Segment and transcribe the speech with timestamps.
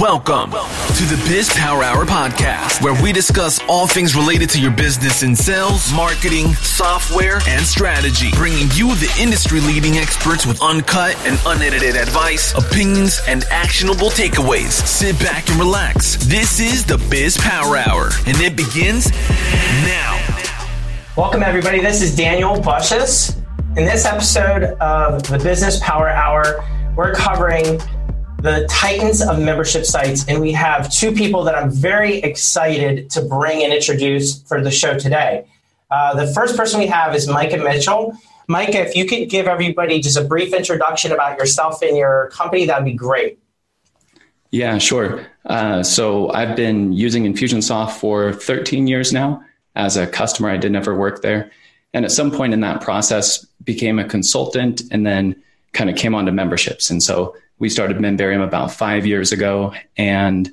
[0.00, 4.70] Welcome to the Biz Power Hour podcast, where we discuss all things related to your
[4.70, 11.14] business in sales, marketing, software, and strategy, bringing you the industry leading experts with uncut
[11.26, 14.70] and unedited advice, opinions, and actionable takeaways.
[14.86, 16.16] Sit back and relax.
[16.16, 19.10] This is the Biz Power Hour, and it begins
[19.84, 20.16] now.
[21.14, 21.82] Welcome, everybody.
[21.82, 23.36] This is Daniel Bushes.
[23.76, 26.64] In this episode of the Business Power Hour,
[26.96, 27.78] we're covering
[28.40, 30.24] the titans of membership sites.
[30.26, 34.70] And we have two people that I'm very excited to bring and introduce for the
[34.70, 35.46] show today.
[35.90, 38.16] Uh, the first person we have is Micah Mitchell.
[38.48, 42.66] Micah, if you could give everybody just a brief introduction about yourself and your company,
[42.66, 43.38] that'd be great.
[44.50, 45.26] Yeah, sure.
[45.44, 49.44] Uh, so I've been using Infusionsoft for 13 years now.
[49.76, 51.50] As a customer, I did never work there.
[51.92, 55.40] And at some point in that process, became a consultant and then
[55.72, 56.90] kind of came onto memberships.
[56.90, 60.50] And so we started Memberium about five years ago, and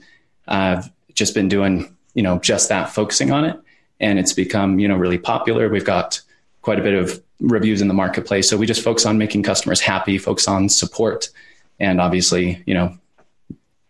[0.47, 3.59] I've just been doing you know just that, focusing on it,
[3.99, 5.69] and it's become you know really popular.
[5.69, 6.21] We've got
[6.61, 9.79] quite a bit of reviews in the marketplace, so we just focus on making customers
[9.79, 11.29] happy, focus on support,
[11.79, 12.95] and obviously you know,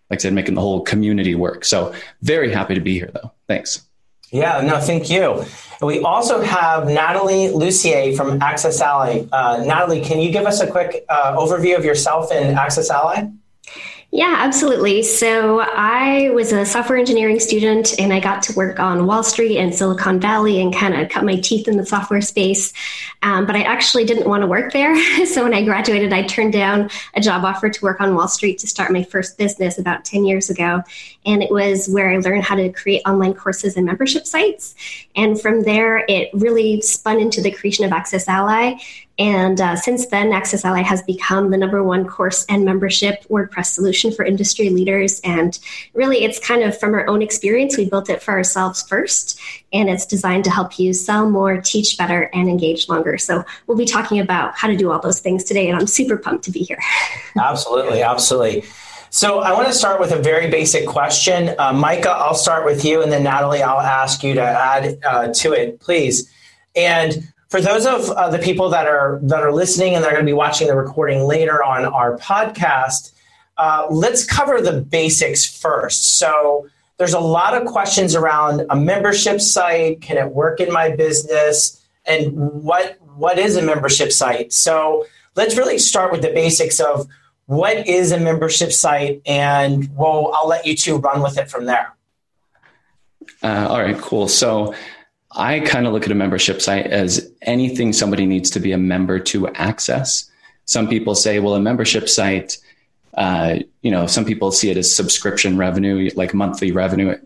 [0.10, 1.66] like I said, making the whole community work.
[1.66, 3.34] So very happy to be here, though.
[3.48, 3.87] Thanks.
[4.32, 5.46] Yeah, no, thank you.
[5.82, 9.30] We also have Nathalie Lussier from AccessAlly.
[9.32, 13.37] Uh, Nathalie, can you give us a quick uh, overview of yourself and AccessAlly?
[14.12, 15.04] Yeah, absolutely.
[15.04, 19.58] So I was a software engineering student and I got to work on Wall Street
[19.58, 22.72] and Silicon Valley and kind of cut my teeth in the software space.
[23.22, 24.96] Um, but I actually didn't want to work there.
[25.26, 28.60] so when I graduated, I turned down a job offer to work on Wall Street
[28.60, 30.84] to start my first business about 10 years ago.
[31.26, 34.74] And it was where I learned how to create online courses and membership sites.
[35.18, 38.80] And from there, it really spun into the creation of AccessAlly.
[39.20, 44.12] And uh, since then, AccessAlly has become the number one course and membership WordPress solution
[44.12, 45.20] for industry leaders.
[45.24, 45.58] And
[45.94, 49.40] really, it's kind of from our own experience, we built it for ourselves first.
[49.74, 53.18] And it's designed to help you sell more, teach better, and engage longer.
[53.18, 55.68] So we'll be talking about how to do all those things today.
[55.68, 56.80] And I'm super pumped to be here.
[57.40, 58.04] absolutely.
[58.04, 58.66] Absolutely.
[59.10, 61.56] So I want to start with a very basic question.
[61.58, 63.02] Uh, Micah, I'll start with you.
[63.02, 66.32] And then Nathalie, I'll ask you to add uh, to it, please.
[66.76, 70.26] And for those of uh, the people that are that are listening and they're going
[70.26, 73.14] to be watching the recording later on our podcast,
[73.58, 76.18] uh, let's cover the basics first.
[76.18, 80.02] So there's a lot of questions around a membership site.
[80.02, 81.84] Can it work in my business?
[82.06, 84.52] And what what is a membership site?
[84.52, 85.06] So
[85.36, 87.08] let's really start with the basics of
[87.46, 91.66] what is a membership site, and well, I'll let you two run with it from
[91.66, 91.96] there.
[93.42, 94.28] Uh, all right, cool.
[94.28, 94.74] So
[95.32, 98.78] I kind of look at a membership site as anything somebody needs to be a
[98.78, 100.30] member to access.
[100.66, 102.58] Some people say, well, a membership site,
[103.16, 107.18] uh, you know, some people see it as subscription revenue, like monthly revenue.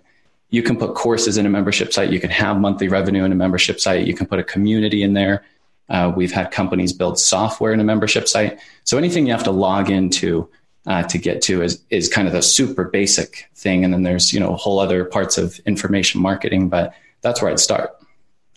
[0.50, 2.12] You can put courses in a membership site.
[2.12, 4.07] You can have monthly revenue in a membership site.
[4.07, 5.44] You can put a community in there.
[5.89, 8.59] Uh, we've had companies build software in a membership site.
[8.83, 10.50] So anything you have to log into
[10.88, 13.83] uh, to get to is is kind of the super basic thing.
[13.83, 17.59] And then there's you know whole other parts of information marketing, but that's where I'd
[17.59, 17.98] start.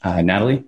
[0.03, 0.65] Uh, Nathalie?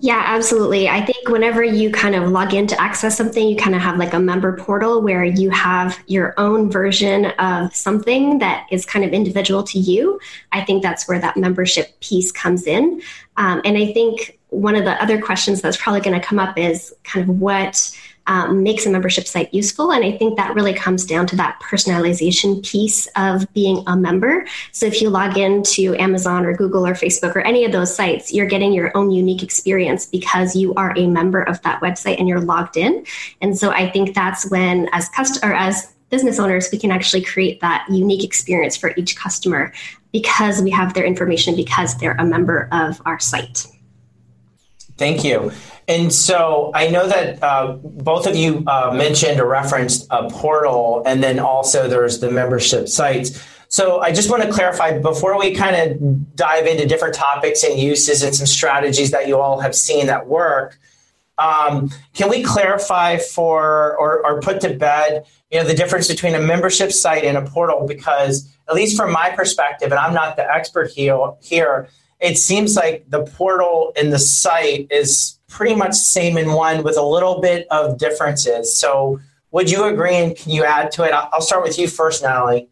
[0.00, 0.88] Yeah, absolutely.
[0.88, 3.98] I think whenever you kind of log in to access something, you kind of have
[3.98, 9.04] like a member portal where you have your own version of something that is kind
[9.04, 10.20] of individual to you.
[10.52, 13.02] I think that's where that membership piece comes in.
[13.36, 16.56] Um, and I think one of the other questions that's probably going to come up
[16.56, 17.90] is kind of what
[18.26, 19.92] um, makes a membership site useful.
[19.92, 24.46] And I think that really comes down to that personalization piece of being a member.
[24.72, 28.32] So if you log into Amazon or Google or Facebook or any of those sites,
[28.32, 32.28] you're getting your own unique experience because you are a member of that website and
[32.28, 33.04] you're logged in.
[33.40, 37.60] And so I think that's when, as customer, as business owners, we can actually create
[37.60, 39.72] that unique experience for each customer
[40.12, 43.66] because we have their information because they're a member of our site.
[44.96, 45.50] Thank you.
[45.88, 51.02] And so I know that uh, both of you uh, mentioned or referenced a portal,
[51.04, 53.42] and then also there's the membership sites.
[53.68, 57.78] So I just want to clarify before we kind of dive into different topics and
[57.78, 60.78] uses and some strategies that you all have seen that work.
[61.38, 66.36] Um, can we clarify for or, or put to bed, you know, the difference between
[66.36, 67.84] a membership site and a portal?
[67.86, 71.88] Because at least from my perspective, and I'm not the expert here, here
[72.24, 76.96] it seems like the portal and the site is pretty much same in one with
[76.96, 78.74] a little bit of differences.
[78.74, 81.12] So would you agree and can you add to it?
[81.12, 82.70] I'll start with you first, Nathalie.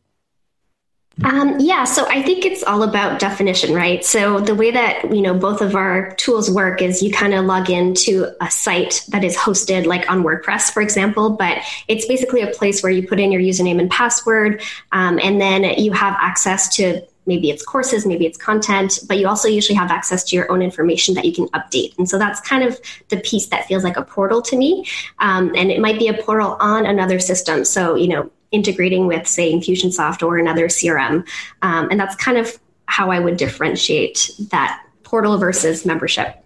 [1.22, 4.02] Um, yeah, so I think it's all about definition, right?
[4.02, 7.44] So the way that you know both of our tools work is you kind of
[7.44, 12.40] log into a site that is hosted like on WordPress, for example, but it's basically
[12.40, 14.62] a place where you put in your username and password,
[14.92, 19.28] um, and then you have access to maybe it's courses, maybe it's content, but you
[19.28, 21.96] also usually have access to your own information that you can update.
[21.98, 24.86] And so that's kind of the piece that feels like a portal to me.
[25.18, 27.64] Um, and it might be a portal on another system.
[27.64, 31.26] So, you know, integrating with, say, Infusionsoft or another CRM.
[31.62, 36.44] Um, and that's kind of how I would differentiate that portal versus membership.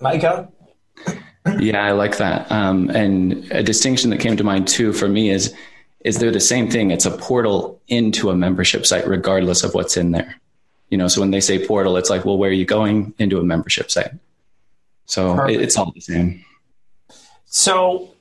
[0.00, 0.48] Micah?
[1.58, 2.50] yeah, I like that.
[2.50, 5.54] Um, and a distinction that came to mind too for me is
[6.00, 6.90] is they're the same thing.
[6.90, 10.40] It's a portal into a membership site, regardless of what's in there.
[10.90, 13.38] You know, so when they say portal, it's like, well, where are you going into
[13.38, 14.12] a membership site?
[15.06, 15.60] So Perfect.
[15.60, 16.44] it's all the same.
[17.46, 18.14] So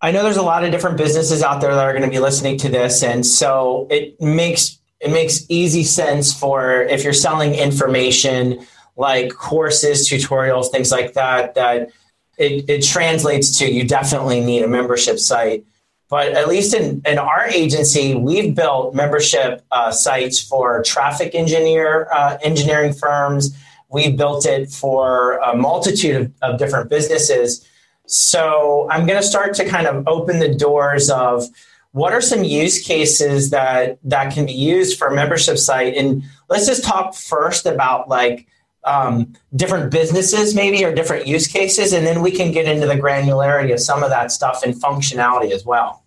[0.00, 2.18] I know there's a lot of different businesses out there that are going to be
[2.18, 7.54] listening to this, and so it makes it makes easy sense for if you're selling
[7.54, 11.54] information like courses, tutorials, things like that.
[11.54, 11.90] That
[12.38, 15.64] it, it translates to you definitely need a membership site.
[16.12, 22.06] But at least in, in our agency, we've built membership uh, sites for traffic engineer
[22.12, 23.56] uh, engineering firms.
[23.88, 27.66] We've built it for a multitude of, of different businesses
[28.06, 31.46] so I'm going to start to kind of open the doors of
[31.92, 36.22] what are some use cases that that can be used for a membership site, and
[36.48, 38.46] let's just talk first about like
[38.84, 42.94] um, different businesses maybe or different use cases, and then we can get into the
[42.94, 46.04] granularity of some of that stuff and functionality as well.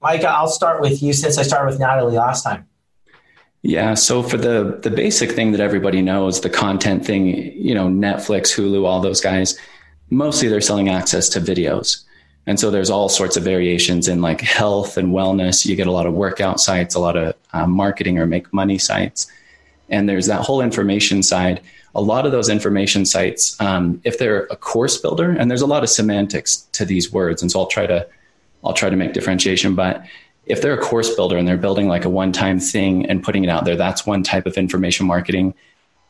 [0.00, 2.66] Micah, I'll start with you since I started with Nathalie last time.
[3.62, 7.88] Yeah, so for the the basic thing that everybody knows, the content thing, you know,
[7.88, 9.58] Netflix, Hulu, all those guys
[10.10, 12.04] mostly they're selling access to videos.
[12.46, 15.66] And so there's all sorts of variations in like health and wellness.
[15.66, 18.78] You get a lot of workout sites, a lot of uh, marketing or make money
[18.78, 19.30] sites.
[19.88, 21.60] And there's that whole information side.
[21.94, 25.66] A lot of those information sites, um, if they're a course builder, and there's a
[25.66, 28.06] lot of semantics to these words, and so I'll try to,
[28.62, 29.74] I'll try to make differentiation.
[29.74, 30.04] But
[30.46, 33.48] if they're a course builder and they're building like a one-time thing and putting it
[33.48, 35.54] out there, that's one type of information marketing.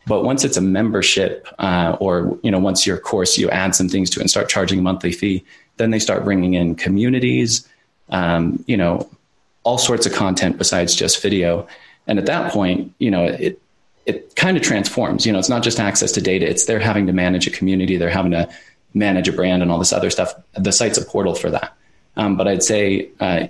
[0.07, 3.89] But once it's a membership, uh, or you know, once your course, you add some
[3.89, 5.45] things to it and start charging a monthly fee,
[5.77, 7.69] then they start bringing in communities,
[8.11, 9.09] um, you know,
[9.65, 11.67] all sorts of content besides just video.
[12.07, 13.61] And at that point, you know, it
[14.09, 15.27] it kind of transforms.
[15.27, 17.97] You know, it's not just access to data; it's they're having to manage a community,
[17.97, 18.49] they're having to
[18.95, 20.35] manage a brand, and all this other stuff.
[20.55, 21.77] The site's a portal for that.
[22.17, 23.11] Um, but I'd say.
[23.21, 23.49] Uh,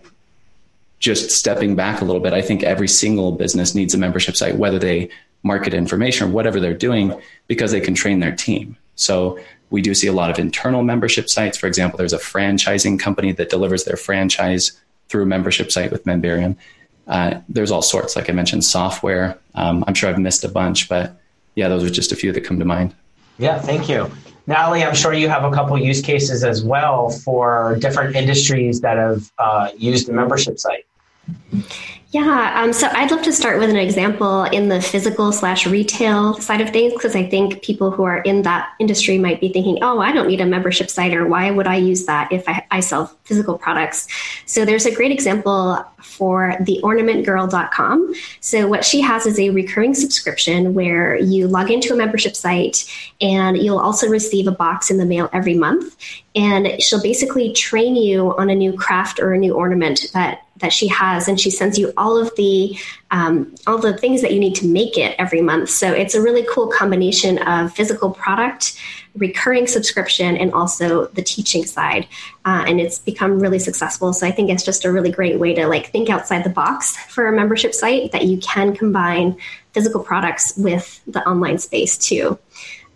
[1.01, 4.57] just stepping back a little bit, I think every single business needs a membership site,
[4.57, 5.11] whether they
[5.43, 7.15] market information or whatever they're doing
[7.47, 8.77] because they can train their team.
[8.97, 9.39] So
[9.71, 11.57] we do see a lot of internal membership sites.
[11.57, 14.73] For example, there's a franchising company that delivers their franchise
[15.09, 16.57] through a membership site with Memberium.
[17.09, 19.39] Uh, there's all sorts, like I mentioned, software.
[19.55, 21.19] Um, I'm sure I've missed a bunch, but
[21.55, 22.95] yeah, those are just a few that come to mind.
[23.39, 24.11] Yeah, thank you.
[24.47, 28.97] Nathalie, I'm sure you have a couple use cases as well for different industries that
[28.97, 30.87] have uh, used the membership site.
[32.11, 36.33] Yeah, um, so I'd love to start with an example in the physical slash retail
[36.41, 39.81] side of things because I think people who are in that industry might be thinking,
[39.83, 42.65] oh, I don't need a membership site or why would I use that if I,
[42.71, 44.09] I sell physical products?
[44.47, 48.15] So there's a great example for theornamentgirl.com.
[48.41, 52.91] So what she has is a recurring subscription where you log into a membership site
[53.21, 55.95] and you'll also receive a box in the mail every month.
[56.35, 60.73] And she'll basically train you on a new craft or a new ornament that that
[60.73, 62.79] she has, and she sends you all of the
[63.11, 65.71] um, all the things that you need to make it every month.
[65.71, 68.79] So it's a really cool combination of physical product,
[69.17, 72.07] recurring subscription, and also the teaching side.
[72.45, 74.13] Uh, and it's become really successful.
[74.13, 76.97] So I think it's just a really great way to like think outside the box
[76.97, 79.37] for a membership site that you can combine
[79.73, 82.39] physical products with the online space too.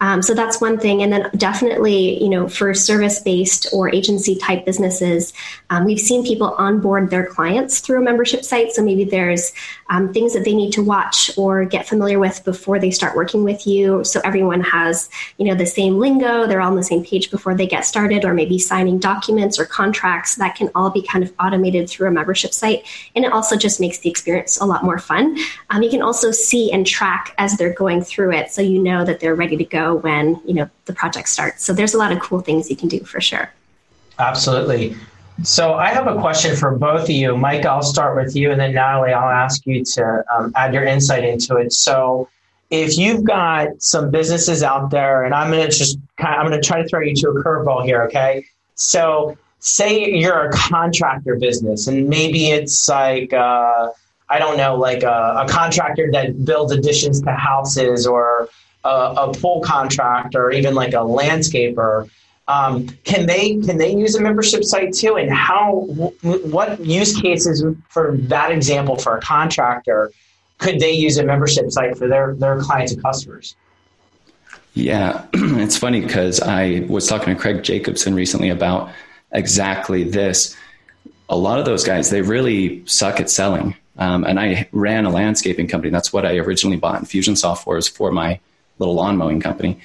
[0.02, 1.00] Um, so that's one thing.
[1.00, 5.32] And then definitely, you know, for service based or agency type businesses,
[5.70, 8.72] um, we've seen people onboard their clients through a membership site.
[8.72, 9.52] So maybe there's
[9.90, 13.44] um, things that they need to watch or get familiar with before they start working
[13.44, 14.02] with you.
[14.02, 17.54] So everyone has, you know, the same lingo, they're all on the same page before
[17.54, 20.34] they get started, or maybe signing documents or contracts.
[20.34, 22.84] That can all be kind of automated through a membership site.
[23.14, 25.38] And it also just makes the experience a lot more fun.
[25.70, 28.50] Um, you can also see and track as they're going through it.
[28.50, 31.64] So you know that they're ready to go when you know the project starts.
[31.64, 33.52] So there's a lot of cool things you can do for sure.
[34.18, 34.96] Absolutely.
[35.42, 37.36] So I have a question for both of you.
[37.36, 40.84] Mike, I'll start with you, and then Nathalie, I'll ask you to um, add your
[40.84, 41.72] insight into it.
[41.72, 42.28] So
[42.70, 46.48] if you've got some businesses out there, and I'm going to just kind of, I'm
[46.48, 48.44] going to try to throw you to a curveball here, okay?
[48.74, 53.88] So say you're a contractor business, and maybe it's like uh,
[54.32, 58.48] I don't know, like a, a contractor that builds additions to houses or
[58.84, 62.10] a, a pool contractor or even like a landscaper.
[62.48, 65.16] Um, can they can they use a membership site too?
[65.16, 65.82] And how
[66.22, 70.10] what use cases for that example for a contractor
[70.58, 73.56] could they use a membership site for their their clients and customers?
[74.74, 78.90] Yeah, it's funny because I was talking to Craig Jacobson recently about
[79.32, 80.56] exactly this.
[81.28, 83.76] A lot of those guys, they really suck at selling.
[83.98, 85.90] Um, and I ran a landscaping company.
[85.90, 88.40] That's what I originally bought Infusionsoft for, is for my
[88.78, 89.78] little lawn mowing company.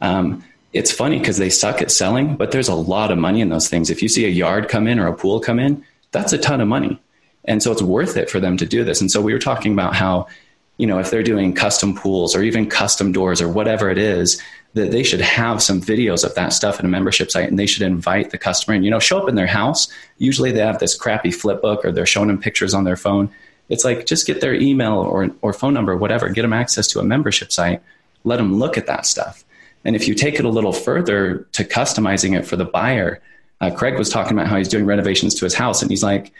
[0.00, 3.48] Um, it's funny because they suck at selling, but there's a lot of money in
[3.48, 3.90] those things.
[3.90, 6.60] If you see a yard come in or a pool come in, that's a ton
[6.60, 7.00] of money.
[7.44, 9.00] And so it's worth it for them to do this.
[9.00, 10.28] And so we were talking about how,
[10.76, 14.40] you know, if they're doing custom pools or even custom doors or whatever it is,
[14.74, 17.66] that they should have some videos of that stuff in a membership site and they
[17.66, 19.88] should invite the customer and, you know, show up in their house.
[20.18, 23.30] Usually they have this crappy flip book or they're showing them pictures on their phone.
[23.68, 27.00] It's like just get their email or, or phone number, whatever, get them access to
[27.00, 27.82] a membership site,
[28.24, 29.44] let them look at that stuff.
[29.84, 33.22] And if you take it a little further to customizing it for the buyer,
[33.60, 36.32] uh, Craig was talking about how he's doing renovations to his house, and he's like,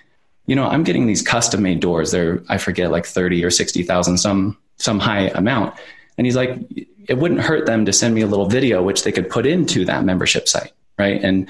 [0.46, 2.10] you know, I'm getting these custom made doors.
[2.10, 5.74] They're I forget like thirty or sixty thousand, some some high amount.
[6.18, 6.58] And he's like,
[7.08, 9.84] it wouldn't hurt them to send me a little video which they could put into
[9.84, 11.22] that membership site, right?
[11.22, 11.48] And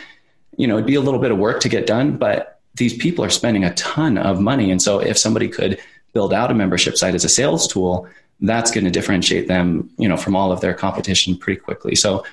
[0.56, 3.24] you know, it'd be a little bit of work to get done, but these people
[3.24, 5.80] are spending a ton of money, and so if somebody could
[6.12, 8.08] build out a membership site as a sales tool,
[8.40, 11.94] that's going to differentiate them, you know, from all of their competition pretty quickly.
[11.94, 12.24] So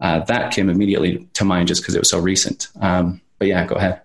[0.00, 2.68] uh, that came immediately to mind just because it was so recent.
[2.80, 4.00] Um, but yeah, go ahead.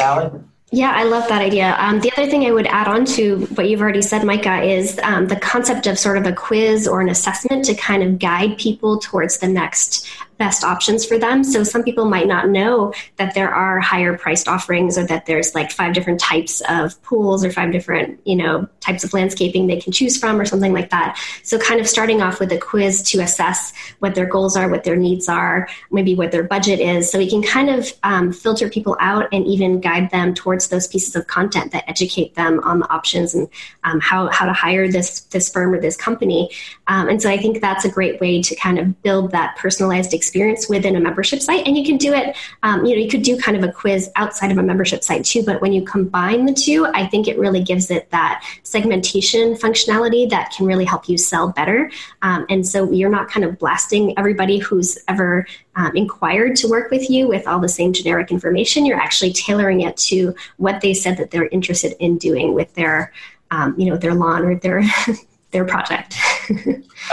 [0.00, 0.50] Alan?
[0.72, 1.74] Yeah, I love that idea.
[1.78, 5.00] Um, the other thing I would add on to what you've already said, Micah, is
[5.02, 8.56] um, the concept of sort of a quiz or an assessment to kind of guide
[8.56, 10.08] people towards the next
[10.40, 11.44] best options for them.
[11.44, 15.54] So some people might not know that there are higher priced offerings or that there's
[15.54, 19.78] like five different types of pools or five different, you know, types of landscaping they
[19.78, 21.20] can choose from or something like that.
[21.42, 24.82] So kind of starting off with a quiz to assess what their goals are, what
[24.82, 27.10] their needs are, maybe what their budget is.
[27.12, 30.88] So we can kind of um, filter people out and even guide them towards those
[30.88, 33.46] pieces of content that educate them on the options and
[33.84, 36.50] um, how, how to hire this, this firm or this company.
[36.86, 40.14] Um, and so I think that's a great way to kind of build that personalized
[40.14, 41.66] experience experience within a membership site.
[41.66, 44.10] And you can do it, um, you know, you could do kind of a quiz
[44.14, 45.42] outside of a membership site too.
[45.42, 50.30] But when you combine the two, I think it really gives it that segmentation functionality
[50.30, 51.90] that can really help you sell better.
[52.22, 56.92] Um, and so you're not kind of blasting everybody who's ever um, inquired to work
[56.92, 58.86] with you with all the same generic information.
[58.86, 63.12] You're actually tailoring it to what they said that they're interested in doing with their,
[63.50, 64.84] um, you know, their lawn or their
[65.50, 66.14] their project.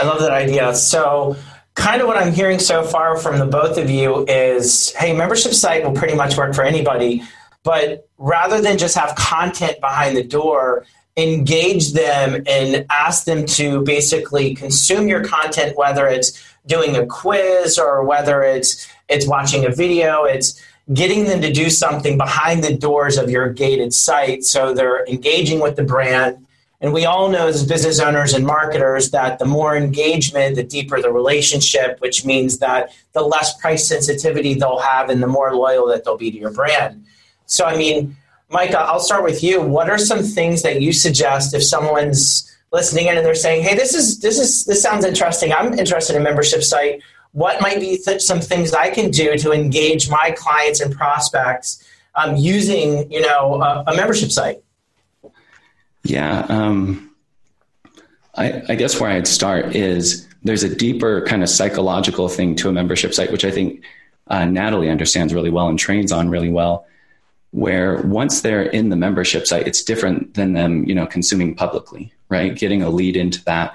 [0.00, 0.74] I love that idea.
[0.74, 1.36] So
[1.78, 5.54] kind of what I'm hearing so far from the both of you is hey, membership
[5.54, 7.22] site will pretty much work for anybody,
[7.62, 10.84] but rather than just have content behind the door,
[11.16, 17.78] engage them and ask them to basically consume your content, whether it's doing a quiz
[17.78, 20.60] or whether it's it's watching a video, it's
[20.92, 25.60] getting them to do something behind the doors of your gated site so they're engaging
[25.60, 26.44] with the brand
[26.80, 31.02] and we all know as business owners and marketers that the more engagement, the deeper
[31.02, 35.88] the relationship, which means that the less price sensitivity they'll have and the more loyal
[35.88, 37.04] that they'll be to your brand.
[37.46, 38.16] So, I mean,
[38.48, 39.60] Micah, I'll start with you.
[39.60, 43.74] What are some things that you suggest if someone's listening in and they're saying, "Hey,
[43.74, 45.52] this is this is this sounds interesting.
[45.52, 47.02] I'm interested in a membership site.
[47.32, 51.82] What might be th- some things I can do to engage my clients and prospects
[52.14, 54.62] um, using, you know, a, a membership site?"
[56.08, 56.46] Yeah.
[56.48, 57.10] Um,
[58.34, 62.68] I, I guess where I'd start is there's a deeper kind of psychological thing to
[62.68, 63.82] a membership site, which I think
[64.28, 66.86] uh, Nathalie understands really well and trains on really well.
[67.50, 72.12] Where once they're in the membership site, it's different than them, you know, consuming publicly,
[72.28, 72.54] right?
[72.54, 73.74] Getting a lead into that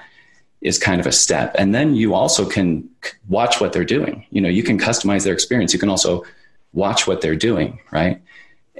[0.60, 2.88] is kind of a step, and then you also can
[3.28, 4.24] watch what they're doing.
[4.30, 5.72] You know, you can customize their experience.
[5.72, 6.24] You can also
[6.72, 8.22] watch what they're doing, right?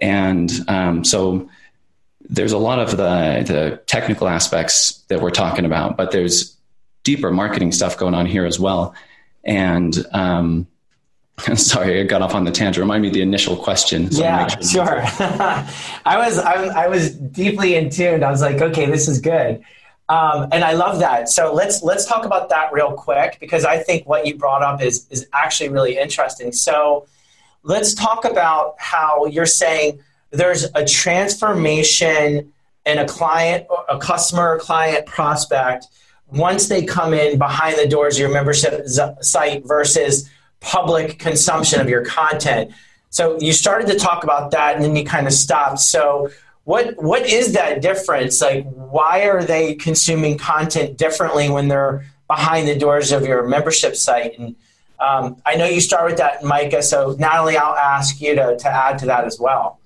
[0.00, 1.50] And um, so
[2.28, 6.56] there's a lot of the, the technical aspects that we're talking about, but there's
[7.02, 8.94] deeper marketing stuff going on here as well.
[9.44, 10.66] And um,
[11.54, 12.82] sorry, I got off on the tangent.
[12.82, 14.10] Remind me the initial question.
[14.10, 15.02] So yeah, sure.
[16.04, 18.22] I was I, I, was deeply in tune.
[18.22, 19.62] I was like, okay, this is good,
[20.08, 21.28] um, and I love that.
[21.28, 24.80] So let's let's talk about that real quick because I think what you brought up
[24.80, 26.52] is is actually really interesting.
[26.52, 27.06] So
[27.64, 29.98] let's talk about how you're saying
[30.36, 32.52] there's a transformation
[32.86, 35.86] in a client, a customer, client, prospect
[36.28, 38.86] once they come in behind the doors of your membership
[39.20, 40.28] site versus
[40.60, 42.72] public consumption of your content.
[43.10, 45.80] So you started to talk about that and then you kind of stopped.
[45.80, 46.30] So
[46.64, 48.40] what what is that difference?
[48.40, 53.94] Like, why are they consuming content differently when they're behind the doors of your membership
[53.94, 54.38] site?
[54.38, 54.56] And
[54.98, 56.82] um, I know you start with that, Micah.
[56.82, 59.78] So Nathalie, I'll ask you to to add to that as well.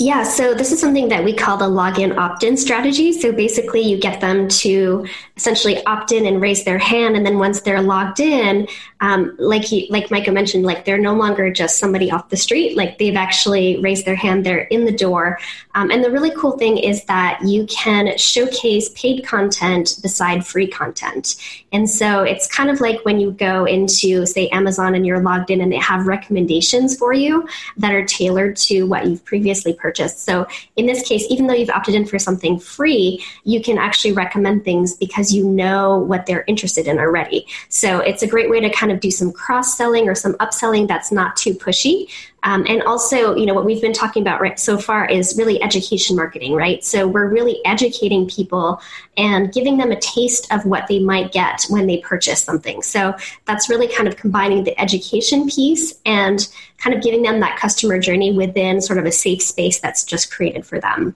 [0.00, 3.12] Yeah, so this is something that we call the login opt in strategy.
[3.12, 7.16] So basically, you get them to essentially opt in and raise their hand.
[7.16, 8.66] And then once they're logged in,
[9.00, 12.76] um, like he, like Micah mentioned, like they're no longer just somebody off the street.
[12.76, 14.44] Like they've actually raised their hand.
[14.44, 15.38] They're in the door.
[15.74, 20.66] Um, and the really cool thing is that you can showcase paid content beside free
[20.66, 21.36] content.
[21.72, 25.50] And so it's kind of like when you go into, say, Amazon and you're logged
[25.50, 30.24] in and they have recommendations for you that are tailored to what you've previously purchased.
[30.24, 34.12] So in this case, even though you've opted in for something free, you can actually
[34.12, 37.46] recommend things because you know what they're interested in already.
[37.68, 40.88] So it's a great way to kind of do some cross selling or some upselling
[40.88, 42.08] that's not too pushy.
[42.42, 45.62] Um, and also, you know, what we've been talking about right so far is really
[45.62, 46.82] education marketing, right?
[46.82, 48.80] So we're really educating people
[49.16, 52.82] and giving them a taste of what they might get when they purchase something.
[52.82, 57.58] So that's really kind of combining the education piece and kind of giving them that
[57.58, 61.14] customer journey within sort of a safe space that's just created for them.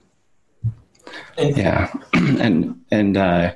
[1.37, 3.53] Yeah, and and uh,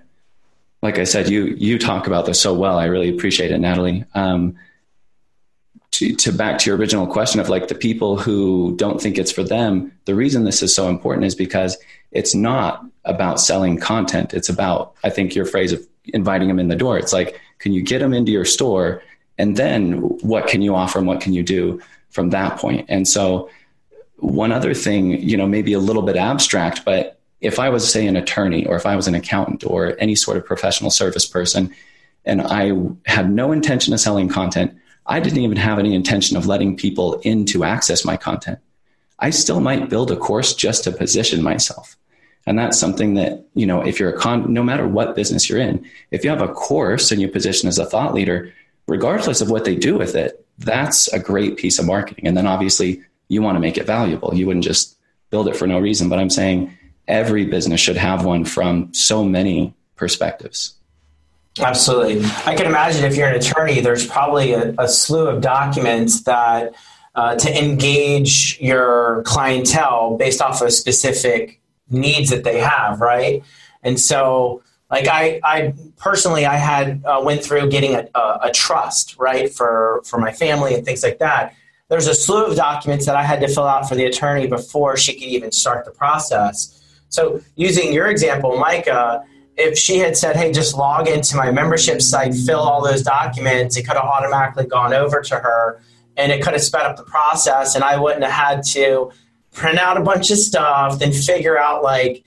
[0.82, 2.78] like I said, you you talk about this so well.
[2.78, 4.06] I really appreciate it, Nathalie.
[4.14, 4.58] Um,
[5.92, 9.32] to, to back to your original question of like the people who don't think it's
[9.32, 11.78] for them, the reason this is so important is because
[12.12, 14.34] it's not about selling content.
[14.34, 16.98] It's about, I think your phrase of inviting them in the door.
[16.98, 19.02] It's like, can you get them into your store?
[19.38, 21.82] And then what can you offer and what can you do
[22.12, 22.86] from that point?
[22.88, 23.50] And so
[24.18, 28.06] one other thing, you know, maybe a little bit abstract, but if I was, say,
[28.08, 31.74] an attorney or if I was an accountant or any sort of professional service person,
[32.26, 32.72] and I
[33.06, 37.20] had no intention of selling content, I didn't even have any intention of letting people
[37.24, 38.60] in to access my content.
[39.18, 41.96] I still might build a course just to position myself.
[42.46, 45.60] And that's something that, you know, if you're a con, no matter what business you're
[45.60, 48.54] in, if you have a course and you position as a thought leader,
[48.88, 52.28] regardless of what they do with it, that's a great piece of marketing.
[52.28, 54.34] And then obviously you want to make it valuable.
[54.34, 54.98] You wouldn't just
[55.30, 56.10] build it for no reason.
[56.10, 56.76] But I'm saying
[57.10, 60.76] every business should have one from so many perspectives.
[61.60, 62.24] Absolutely.
[62.46, 66.74] I can imagine if you're an attorney, there's probably a, a slew of documents that
[67.16, 73.44] uh, to engage your clientele based off of specific needs that they have, right?
[73.84, 78.52] And so, like I, I personally, I had uh, went through getting a, a, a
[78.52, 81.56] trust, right, for for my family and things like that.
[81.90, 84.96] There's a slew of documents that I had to fill out for the attorney before
[84.96, 86.79] she could even start the process.
[87.10, 89.24] So, using your example, Micah
[89.60, 93.76] if she had said, hey, just log into my membership site, fill all those documents,
[93.76, 95.82] it could have automatically gone over to her
[96.16, 99.12] and it could have sped up the process and I wouldn't have had to
[99.52, 102.24] print out a bunch of stuff, then figure out like,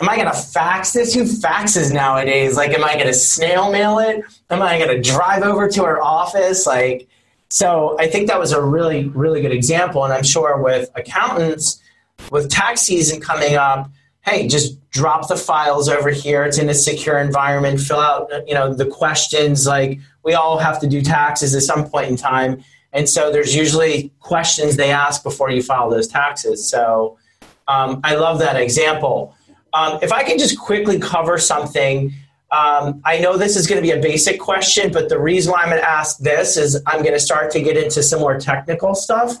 [0.00, 1.12] am I going to fax this?
[1.12, 2.56] Who faxes nowadays?
[2.56, 4.24] Like, am I going to snail mail it?
[4.48, 6.66] Am I going to drive over to her office?
[6.66, 7.08] Like,
[7.50, 10.04] so I think that was a really, really good example.
[10.04, 11.82] And I'm sure with accountants,
[12.30, 13.90] with tax season coming up,
[14.22, 16.44] hey, just drop the files over here.
[16.44, 17.80] It's in a secure environment.
[17.80, 19.66] Fill out, you know, the questions.
[19.66, 23.54] Like we all have to do taxes at some point in time, and so there's
[23.54, 26.68] usually questions they ask before you file those taxes.
[26.68, 27.18] So
[27.66, 29.34] um, I love that example.
[29.72, 32.12] Um, if I can just quickly cover something.
[32.50, 35.60] Um, I know this is going to be a basic question, but the reason why
[35.60, 38.40] I'm going to ask this is I'm going to start to get into some more
[38.40, 39.36] technical stuff.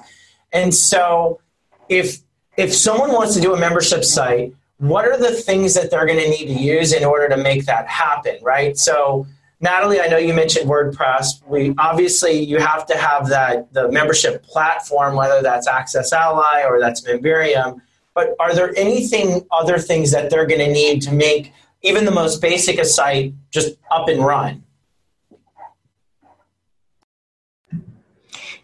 [0.52, 1.40] And so,
[1.88, 2.18] if
[2.58, 6.18] if someone wants to do a membership site, what are the things that they're going
[6.18, 8.76] to need to use in order to make that happen, right?
[8.76, 9.26] So,
[9.60, 11.46] Nathalie, I know you mentioned WordPress.
[11.46, 17.00] We obviously you have to have that the membership platform, whether that's AccessAlly or that's
[17.02, 17.80] Memberium.
[18.14, 22.10] But are there anything other things that they're going to need to make even the
[22.10, 24.64] most basic a site just up and run?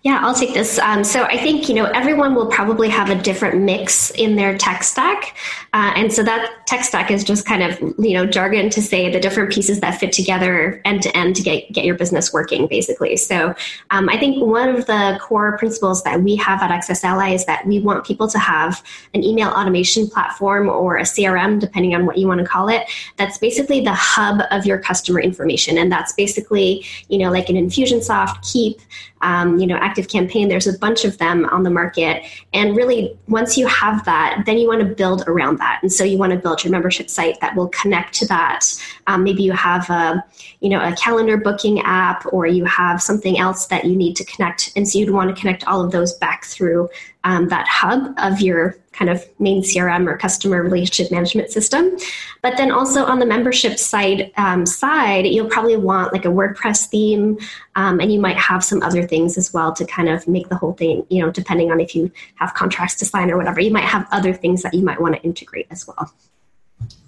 [0.04, 0.78] Yeah, I'll take this.
[0.78, 4.58] Um, so I think you know everyone will probably have a different mix in their
[4.58, 5.34] tech stack,
[5.72, 9.10] uh, and so that tech stack is just kind of you know jargon to say
[9.10, 12.66] the different pieces that fit together end to end to get get your business working,
[12.66, 13.16] basically.
[13.16, 13.54] So
[13.88, 17.66] um, I think one of the core principles that we have at AccessAlly is that
[17.66, 22.18] we want people to have an email automation platform or a CRM, depending on what
[22.18, 22.82] you want to call it.
[23.16, 27.56] That's basically the hub of your customer information, and that's basically you know like an
[27.56, 28.82] Infusionsoft, Keap
[29.24, 30.48] um, you know, ActiveCampaign.
[30.48, 32.22] There's a bunch of them on the market.
[32.52, 35.80] And really, once you have that, then you want to build around that.
[35.82, 38.60] And so you want to build your membership site that will connect to that.
[39.06, 40.22] Um, maybe you have a,
[40.60, 44.24] you know, a calendar booking app, or you have something else that you need to
[44.24, 44.72] connect.
[44.76, 46.90] And so you'd want to connect all of those back through
[47.24, 51.96] um, that hub of your kind of main CRM or customer relationship management system.
[52.42, 56.86] But then also on the membership side um, side, you'll probably want like a WordPress
[56.86, 57.38] theme,
[57.74, 60.56] um, and you might have some other things as well to kind of make the
[60.56, 61.04] whole thing.
[61.10, 64.06] You know, depending on if you have contracts to sign or whatever, you might have
[64.12, 66.12] other things that you might want to integrate as well.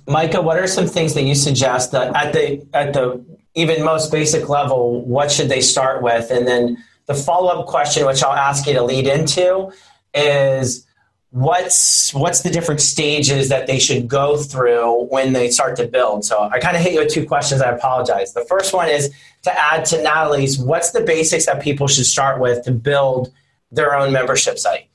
[0.09, 3.25] Micah, what are some things that you suggest that at the at the
[3.57, 6.31] even most basic level, what should they start with?
[6.31, 9.73] And then the follow up question, which I'll ask you to lead into,
[10.15, 10.87] is
[11.31, 16.25] what's what's the different stages that they should go through when they start to build?
[16.25, 17.61] So I kind of hit you with two questions.
[17.61, 18.33] I apologize.
[18.33, 19.13] The first one is
[19.43, 20.59] to add to Nathalie's.
[20.59, 23.33] What's the basics that people should start with to build
[23.71, 24.89] their own membership site?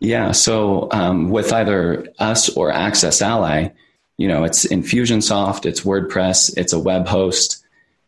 [0.00, 0.32] Yeah.
[0.32, 3.72] So um, with either us or AccessAlly,
[4.18, 7.64] you know, it's Infusionsoft, it's WordPress, it's a web host.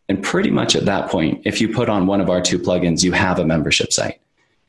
[0.07, 3.03] And pretty much at that point, if you put on one of our two plugins,
[3.03, 4.19] you have a membership site.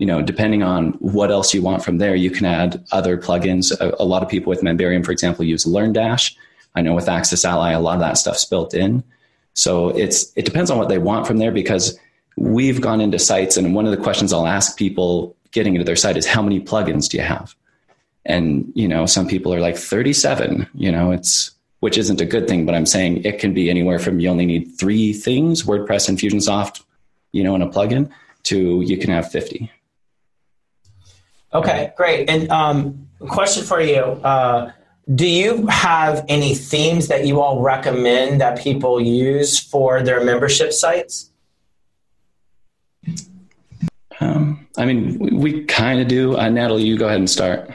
[0.01, 3.71] You know, depending on what else you want from there, you can add other plugins.
[3.81, 6.35] A, a lot of people with Memberium, for example, use LearnDash.
[6.75, 9.05] I know with AccessAlly, a lot of that stuff's built in.
[9.53, 11.99] So it's it depends on what they want from there because
[12.37, 15.97] we've gone into sites and one of the questions I'll ask people getting into their
[15.97, 17.55] site is how many plugins do you have?
[18.25, 22.49] And, you know, some people are like 37, you know, it's, which isn't a good
[22.49, 26.09] thing, but I'm saying it can be anywhere from you only need three things, WordPress
[26.09, 26.83] and Infusionsoft,
[27.33, 28.11] you know, in a plugin
[28.45, 29.71] to you can have 50.
[31.53, 32.31] Okay, great.
[32.31, 34.03] And um, question for you.
[34.03, 34.73] Uh,
[35.15, 40.73] do you have any themes that you all recommend that people use for their membership
[40.73, 41.31] sites?
[44.21, 46.37] Um, I mean, we, we kind of do.
[46.37, 47.71] Uh, Nathalie, you go ahead and start.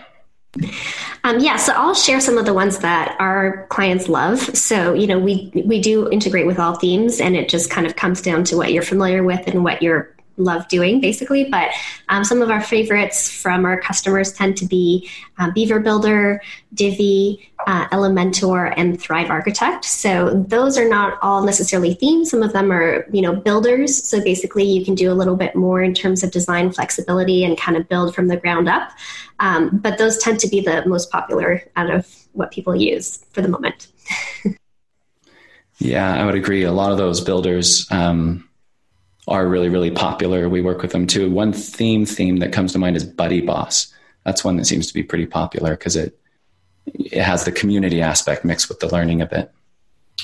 [1.25, 4.39] Um, yeah, so I'll share some of the ones that our clients love.
[4.55, 7.95] So, you know, we we do integrate with all themes, and it just kind of
[7.97, 11.69] comes down to what you're familiar with and what you're love doing basically but
[12.09, 16.41] um, some of our favorites from our customers tend to be uh, beaver builder
[16.73, 19.85] divi uh, elementor and thrive architect.
[19.85, 22.29] So those are not all necessarily themes.
[22.29, 24.03] Some of them are you know builders.
[24.03, 27.57] So basically you can do a little bit more in terms of design flexibility and
[27.57, 28.91] kind of build from the ground up.
[29.39, 33.41] Um, but those tend to be the most popular out of what people use for
[33.41, 33.87] the moment.
[35.77, 36.63] Yeah i would agree.
[36.63, 38.47] A lot of those builders um,
[39.27, 40.47] are really, really popular.
[40.49, 41.31] We work with them too.
[41.31, 43.91] One theme theme that comes to mind is BuddyBoss.
[44.23, 46.17] That's one that seems to be pretty popular because it
[46.85, 49.51] it has the community aspect mixed with the learning a bit.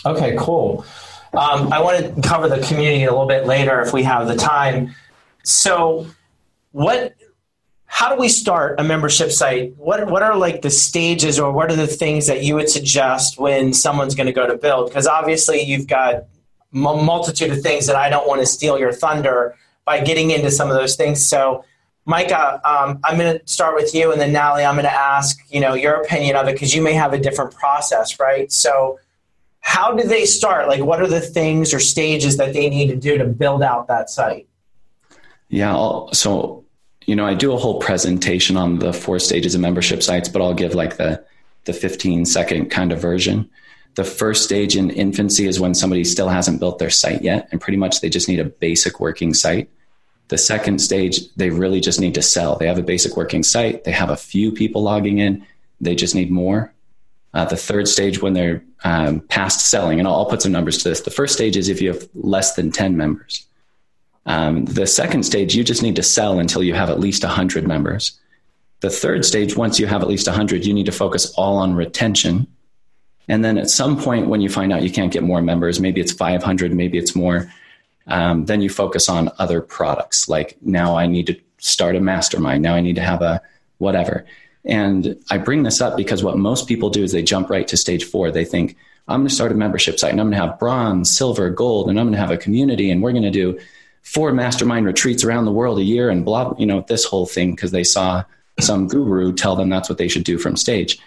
[0.06, 0.86] Okay, cool.
[1.34, 4.36] Um, I want to cover the community a little bit later if we have the
[4.36, 4.94] time.
[5.44, 6.08] So,
[6.72, 7.16] what?
[7.86, 9.76] How do we start a membership site?
[9.78, 13.40] What What are like the stages, or what are the things that you would suggest
[13.40, 14.90] when someone's going to go to build?
[14.90, 16.26] Because obviously, you've got
[16.72, 19.56] multitude of things that I don't want to steal your thunder
[19.86, 21.26] by getting into some of those things.
[21.26, 21.66] So,
[22.06, 25.40] Micah, um, I'm going to start with you, and then Nathalie, I'm going to ask
[25.50, 28.52] you know your opinion of it because you may have a different process, right?
[28.52, 29.00] So,
[29.60, 30.68] how do they start?
[30.68, 33.88] Like, what are the things or stages that they need to do to build out
[33.88, 34.48] that site?
[35.50, 36.64] Yeah, I'll, so
[37.06, 40.42] you know, I do a whole presentation on the four stages of membership sites, but
[40.42, 41.24] I'll give like the
[41.66, 43.50] the 15 second kind of version.
[43.96, 47.60] The first stage in infancy is when somebody still hasn't built their site yet, and
[47.60, 49.70] pretty much they just need a basic working site.
[50.30, 52.58] The second stage, they really just need to sell.
[52.58, 55.46] They have a basic working site, they have a few people logging in,
[55.82, 56.74] they just need more.
[57.34, 60.84] Uh, the third stage, when they're um, past selling, and I'll, I'll, put some numbers
[60.84, 61.02] to this.
[61.02, 63.46] The first stage is if you have less than 10 members.
[64.26, 67.68] Um, the second stage, you just need to sell until you have at least 100
[67.68, 68.20] members.
[68.82, 71.74] The third stage, once you have at least 100, you need to focus all on
[71.74, 72.48] retention
[73.32, 76.02] and then at some point, when you find out you can't get more members, maybe
[76.02, 77.50] it's 500, maybe it's more,
[78.08, 80.28] um, then you focus on other products.
[80.28, 82.62] Like now I need to start a mastermind.
[82.62, 83.42] Now I need to have a
[83.78, 84.26] whatever.
[84.66, 87.78] And I bring this up because what most people do is they jump right to
[87.78, 88.32] stage four.
[88.32, 88.76] They think,
[89.08, 91.90] I'm going to start a membership site and I'm going to have bronze, silver, gold,
[91.90, 93.58] and I'm going to have a community and we're going to do
[94.02, 97.52] four mastermind retreats around the world a year and blah, you know, this whole thing
[97.52, 98.26] because they saw
[98.60, 101.00] some guru tell them that's what they should do from stage.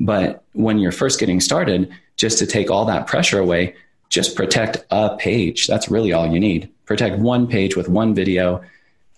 [0.00, 3.76] But when you're first getting started, just to take all that pressure away,
[4.08, 5.66] just protect a page.
[5.66, 6.70] That's really all you need.
[6.86, 8.62] Protect one page with one video.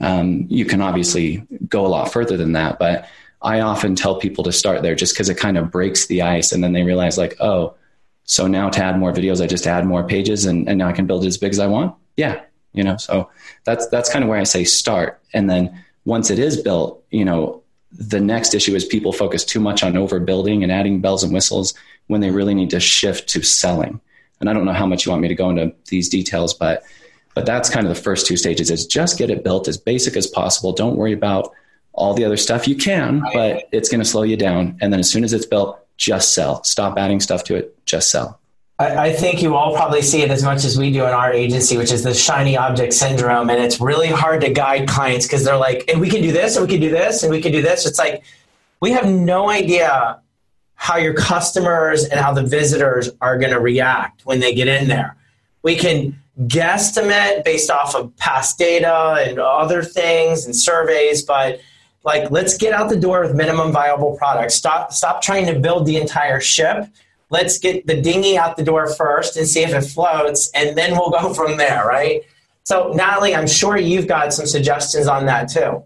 [0.00, 3.08] Um, you can obviously go a lot further than that, but
[3.40, 6.52] I often tell people to start there just because it kind of breaks the ice.
[6.52, 7.74] And then they realize, like, oh,
[8.24, 10.92] so now to add more videos, I just add more pages and, and now I
[10.92, 11.94] can build it as big as I want.
[12.16, 12.42] Yeah.
[12.72, 13.30] You know, so
[13.64, 15.20] that's, that's kind of where I say start.
[15.32, 17.61] And then once it is built, you know,
[17.92, 21.74] the next issue is people focus too much on overbuilding and adding bells and whistles
[22.06, 24.00] when they really need to shift to selling.
[24.40, 26.82] And I don't know how much you want me to go into these details, but
[27.34, 30.16] but that's kind of the first two stages is just get it built as basic
[30.16, 30.72] as possible.
[30.72, 31.52] Don't worry about
[31.94, 34.76] all the other stuff you can, but it's going to slow you down.
[34.80, 36.62] And then as soon as it's built, just sell.
[36.64, 37.74] Stop adding stuff to it.
[37.86, 38.38] Just sell.
[38.78, 41.76] I, think you all probably see it as much as we do in our agency,
[41.76, 43.48] which is the shiny object syndrome.
[43.48, 46.56] And it's really hard to guide clients because they're like, and we can do this,
[46.56, 47.86] and we can do this, and we can do this.
[47.86, 48.24] It's like,
[48.80, 50.20] we have no idea
[50.74, 54.88] how your customers and how the visitors are going to react when they get in
[54.88, 55.16] there.
[55.62, 61.60] We can guesstimate based off of past data and other things and surveys, but
[62.04, 64.54] like let's get out the door with minimum viable products.
[64.54, 66.88] Stop stop trying to build the entire ship.
[67.32, 70.92] Let's get the dinghy out the door first and see if it floats, and then
[70.92, 72.22] we'll go from there, right?
[72.64, 75.82] So, Nathalie, I'm sure you've got some suggestions on that too.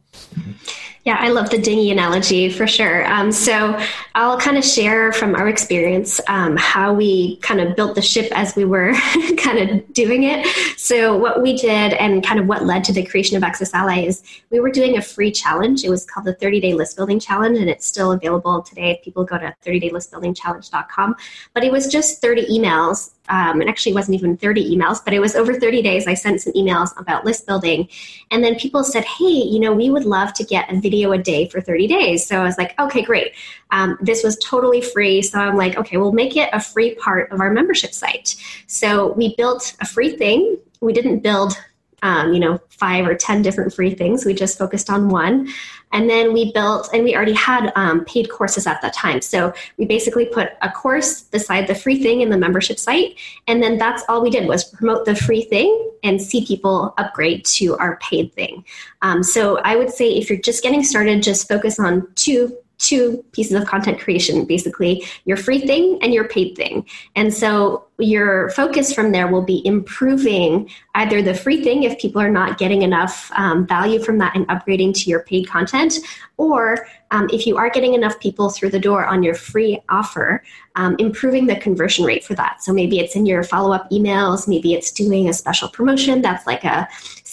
[1.07, 3.07] Yeah, I love the dinghy analogy for sure.
[3.07, 3.81] Um, so
[4.17, 8.27] I'll kind of share from our experience um, how we kind of built the ship
[8.33, 8.93] as we were
[9.39, 10.45] kind of doing it.
[10.77, 14.25] So what we did and kind of what led to the creation of AccessAlly is
[14.51, 15.85] we were doing a free challenge.
[15.85, 19.05] It was called the 30 Day List Building Challenge, and it's still available today if
[19.05, 21.15] people go to 30daylistbuildingchallenge.com.
[21.55, 25.21] But it was just 30 emails um, it actually wasn't even 30 emails, but it
[25.21, 26.07] was over 30 days.
[26.07, 27.89] I sent some emails about list building.
[28.31, 31.19] And then people said, hey, you know, we would love to get a video a
[31.19, 32.27] day for 30 days.
[32.27, 33.33] So I was like, okay, great.
[33.71, 35.23] Um, this was totally free.
[35.23, 38.37] So I'm like, okay, we'll make it a free part of our membership site.
[38.67, 40.59] So we built a free thing.
[40.81, 41.57] We didn't build
[42.03, 44.25] um, you know, five or 10 different free things.
[44.25, 45.49] We just focused on one.
[45.97, 49.23] And then we built, and we already had um, paid courses at that time.
[49.23, 53.17] So we basically put a course beside the free thing in the membership site.
[53.47, 57.47] And then that's all we did was promote the free thing and see people upgrade
[57.47, 58.63] to our paid thing.
[59.01, 63.25] Um, so I would say if you're just getting started, just focus on two two
[63.33, 66.87] pieces of content creation basically your free thing and your paid thing.
[67.15, 72.21] And so your focus from there will be improving either the free thing if people
[72.21, 75.99] are not getting enough um, value from that and upgrading to your paid content
[76.37, 80.43] or um, if you are getting enough people through the door on your free offer
[80.75, 82.63] um, improving the conversion rate for that.
[82.63, 86.65] So maybe it's in your follow-up emails maybe it's doing a special promotion that's like
[86.65, 86.87] a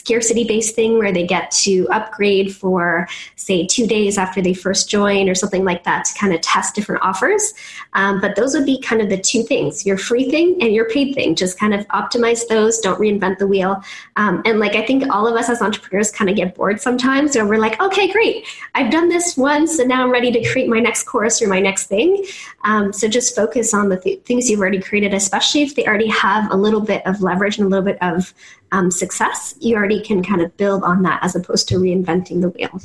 [0.04, 4.90] scarcity based thing where they get to upgrade for, say, two days after they first
[4.90, 7.54] join or something like that to kind of test different offers.
[7.94, 10.90] Um, but those would be kind of the two things your free thing and your
[10.90, 11.36] paid thing.
[11.36, 13.82] Just kind of optimize those, don't reinvent the wheel.
[14.18, 17.36] Um, and like I think all of us as entrepreneurs kind of get bored sometimes
[17.36, 20.68] where we're like, okay, great, I've done this once and now I'm ready to create
[20.68, 22.26] my next course or my next thing.
[22.66, 26.08] Um, so just focus on the th- things you've already created, especially if they already
[26.08, 28.34] have a little bit of leverage and a little bit of
[28.74, 32.50] um, success, you already can kind of build on that as opposed to reinventing the
[32.50, 32.82] wheel.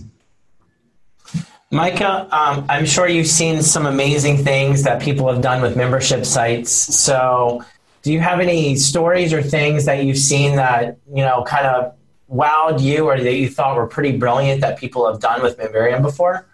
[1.70, 6.24] Micah, um, I'm sure you've seen some amazing things that people have done with membership
[6.24, 6.70] sites.
[6.70, 7.64] So,
[8.02, 11.94] do you have any stories or things that you've seen that you know kind of
[12.30, 16.00] wowed you or that you thought were pretty brilliant that people have done with Memberium
[16.00, 16.46] before?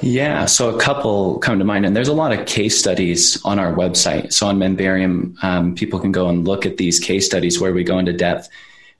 [0.00, 3.58] Yeah, so a couple come to mind, and there's a lot of case studies on
[3.58, 4.32] our website.
[4.32, 7.84] So on Memberium, um, people can go and look at these case studies where we
[7.84, 8.48] go into depth,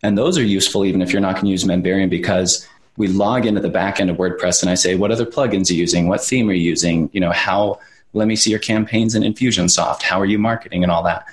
[0.03, 3.47] and those are useful even if you're not going to use Memberium because we log
[3.47, 6.09] into the back end of WordPress and I say, what other plugins are you using?
[6.09, 7.09] What theme are you using?
[7.13, 7.81] You know, how?
[8.13, 10.03] Let me see your campaigns in Infusionsoft.
[10.03, 11.25] How are you marketing and all that?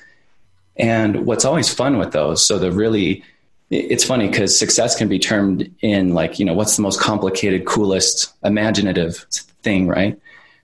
[0.78, 3.26] And what's always fun with those, so the really
[3.70, 7.66] it's funny because success can be termed in like you know what's the most complicated
[7.66, 9.26] coolest imaginative
[9.64, 10.20] thing, right?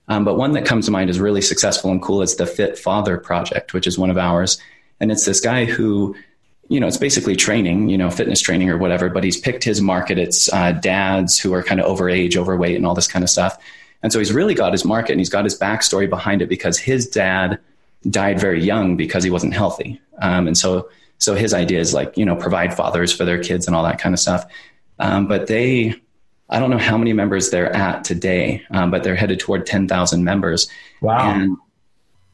[0.08, 2.78] Um, but one that comes to mind is really successful and cool is the Fit
[2.78, 4.58] Father Project, which is one of ours.
[5.00, 6.14] And it's this guy who,
[6.68, 9.80] you know, it's basically training, you know, fitness training or whatever, but he's picked his
[9.80, 10.18] market.
[10.18, 13.30] It's uh, dads who are kind of over age, overweight, and all this kind of
[13.30, 13.58] stuff.
[14.02, 16.78] And so he's really got his market and he's got his backstory behind it because
[16.78, 17.58] his dad
[18.08, 20.00] died very young because he wasn't healthy.
[20.18, 20.88] Um, and so,
[21.18, 23.98] so his idea is like, you know, provide fathers for their kids and all that
[23.98, 24.44] kind of stuff.
[24.98, 25.94] Um, but they,
[26.48, 30.24] I don't know how many members they're at today, um, but they're headed toward 10,000
[30.24, 30.68] members.
[31.00, 31.30] Wow.
[31.30, 31.56] And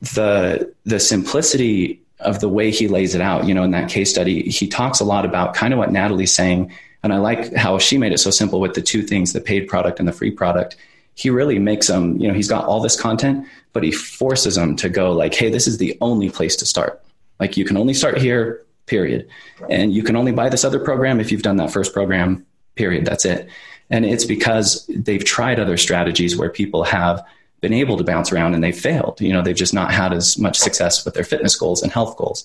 [0.00, 4.10] the, the simplicity of the way he lays it out, you know, in that case
[4.10, 6.72] study, he talks a lot about kind of what Nathalie's saying.
[7.02, 9.68] And I like how she made it so simple with the two things, the paid
[9.68, 10.76] product and the free product.
[11.14, 14.76] He really makes them, you know, he's got all this content, but he forces them
[14.76, 17.02] to go like, hey, this is the only place to start.
[17.40, 19.28] Like you can only start here, period.
[19.68, 23.04] And you can only buy this other program if you've done that first program, period.
[23.04, 23.48] That's it.
[23.90, 27.24] And it's because they've tried other strategies where people have
[27.60, 29.20] been able to bounce around and they've failed.
[29.20, 32.16] You know, they've just not had as much success with their fitness goals and health
[32.16, 32.44] goals.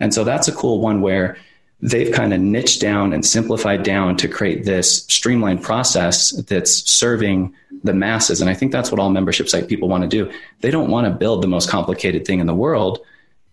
[0.00, 1.36] And so that's a cool one where
[1.80, 7.54] they've kind of niched down and simplified down to create this streamlined process that's serving
[7.84, 8.40] the masses.
[8.40, 10.30] And I think that's what all membership site people want to do.
[10.60, 12.98] They don't want to build the most complicated thing in the world.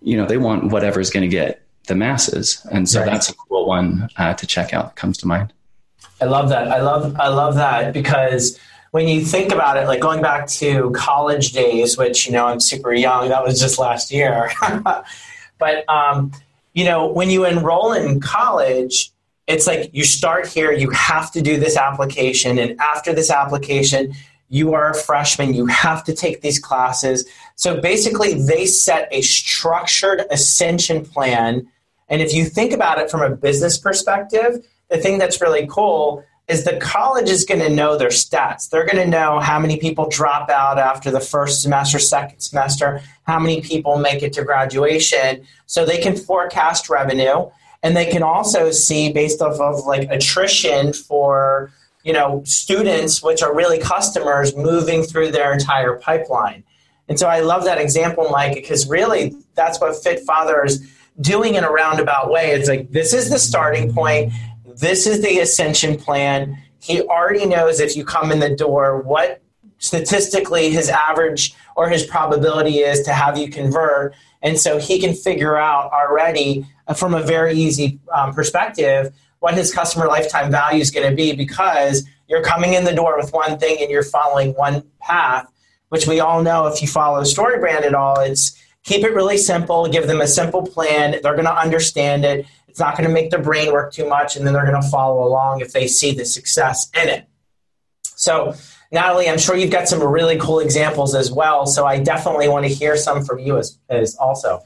[0.01, 2.65] You know, they want whatever is going to get the masses.
[2.71, 3.11] And so right.
[3.11, 5.53] that's a cool one uh, to check out that comes to mind.
[6.21, 6.69] I love that.
[6.69, 8.57] I love I love that because
[8.91, 12.61] when you think about it, like going back to college days, which you know I'm
[12.61, 14.49] super young, that was just last year.
[15.59, 16.31] but um,
[16.73, 19.11] you know, when you enroll in college,
[19.47, 24.13] it's like you start here, you have to do this application, and after this application,
[24.47, 27.27] you are a freshman, you have to take these classes.
[27.55, 31.67] So basically, they set a structured ascension plan.
[32.09, 36.23] And if you think about it from a business perspective, the thing that's really cool
[36.47, 38.69] is the college is going to know their stats.
[38.69, 43.01] They're going to know how many people drop out after the first semester, second semester,
[43.23, 47.49] how many people make it to graduation, so they can forecast revenue
[47.85, 51.71] and they can also see based off of like attrition for
[52.03, 56.63] you know students which are really customers moving through their entire pipeline
[57.07, 60.79] and so i love that example mike because really that's what fit fathers
[61.21, 62.51] doing in a roundabout way.
[62.51, 64.33] It's like this is the starting point.
[64.75, 66.61] This is the ascension plan.
[66.79, 69.41] He already knows if you come in the door what
[69.79, 74.15] statistically his average or his probability is to have you convert.
[74.41, 79.53] And so he can figure out already uh, from a very easy um, perspective what
[79.53, 83.31] his customer lifetime value is going to be because you're coming in the door with
[83.31, 85.47] one thing and you're following one path,
[85.89, 89.87] which we all know if you follow StoryBrand at all, it's keep it really simple,
[89.87, 91.11] give them a simple plan.
[91.21, 92.45] They're going to understand it.
[92.69, 94.87] It's not going to make their brain work too much, and then they're going to
[94.89, 97.25] follow along if they see the success in it.
[98.03, 98.53] So,
[98.91, 101.65] Nathalie, I'm sure you've got some really cool examples as well.
[101.65, 104.61] So I definitely want to hear some from you as, as also.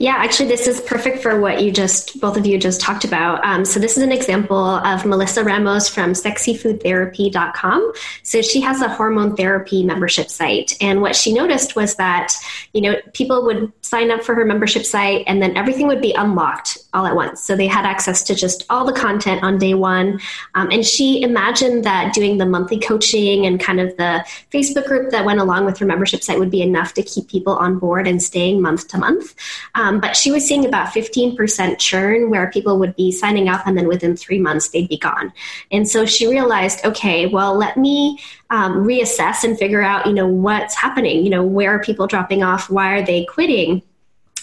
[0.00, 3.44] Yeah, actually, this is perfect for what you just, both of you just talked about.
[3.44, 7.92] Um, so, this is an example of Melissa Ramos from sexyfoodtherapy.com.
[8.22, 10.74] So, she has a hormone therapy membership site.
[10.80, 12.32] And what she noticed was that,
[12.72, 16.12] you know, people would sign up for her membership site and then everything would be
[16.12, 17.42] unlocked all at once.
[17.42, 20.20] So, they had access to just all the content on day one.
[20.54, 25.10] Um, and she imagined that doing the monthly coaching and kind of the Facebook group
[25.10, 28.06] that went along with her membership site would be enough to keep people on board
[28.06, 29.34] and staying month to month.
[29.74, 33.76] Um, but she was seeing about 15% churn where people would be signing up and
[33.76, 35.32] then within three months they'd be gone.
[35.70, 38.18] And so she realized, okay, well, let me
[38.50, 41.24] um, reassess and figure out, you know, what's happening.
[41.24, 42.70] You know, where are people dropping off?
[42.70, 43.82] Why are they quitting?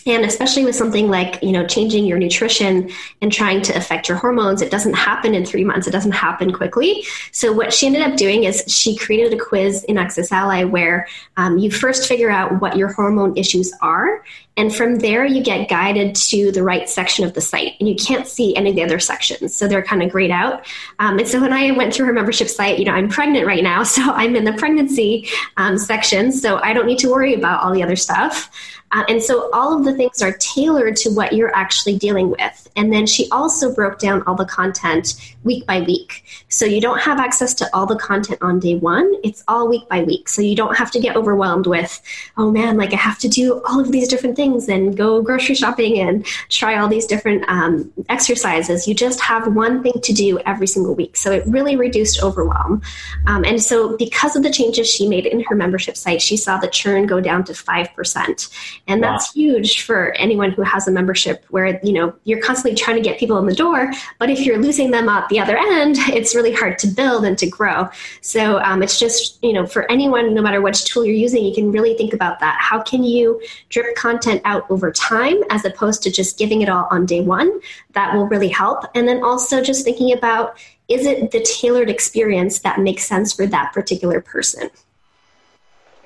[0.07, 2.91] And especially with something like you know changing your nutrition
[3.21, 5.87] and trying to affect your hormones it doesn't happen in three months.
[5.87, 7.03] It doesn't happen quickly.
[7.31, 11.57] So what she ended up doing is she created a quiz in AccessAlly where um,
[11.57, 14.23] you first figure out what your hormone issues are
[14.57, 17.95] and from there, you get guided to the right section of the site, and you
[17.95, 19.53] can't see any of the other sections.
[19.53, 20.65] So they're kind of grayed out.
[20.99, 23.63] Um, and so when I went through her membership site, you know, I'm pregnant right
[23.63, 27.63] now, so I'm in the pregnancy um, section, so I don't need to worry about
[27.63, 28.49] all the other stuff.
[28.91, 32.67] Uh, and so all of the things are tailored to what you're actually dealing with.
[32.77, 36.23] And then she also broke down all the content week by week.
[36.47, 39.89] So you don't have access to all the content on day one, it's all week
[39.89, 40.29] by week.
[40.29, 42.01] So you don't have to get overwhelmed with,
[42.37, 45.55] oh man, like I have to do all of these different things and go grocery
[45.55, 48.87] shopping and try all these different um, exercises.
[48.87, 51.17] You just have one thing to do every single week.
[51.17, 52.81] So it really reduced overwhelm.
[53.27, 56.57] Um, and so because of the changes she made in her membership site, she saw
[56.57, 58.49] the churn go down to 5%.
[58.87, 59.41] And that's wow.
[59.41, 63.19] huge for anyone who has a membership where, you know, you're constantly trying to get
[63.19, 66.53] people in the door, but if you're losing them at the other end, it's really
[66.53, 67.89] hard to build and to grow.
[68.21, 71.53] So um, it's just, you know, for anyone, no matter which tool you're using, you
[71.53, 72.57] can really think about that.
[72.59, 73.95] How can you drip
[74.35, 77.59] content out over time as opposed to just giving it all on day one?
[77.93, 78.83] That will really help.
[78.95, 83.47] And then also just thinking about, is it the tailored experience that makes sense for
[83.47, 84.69] that particular person?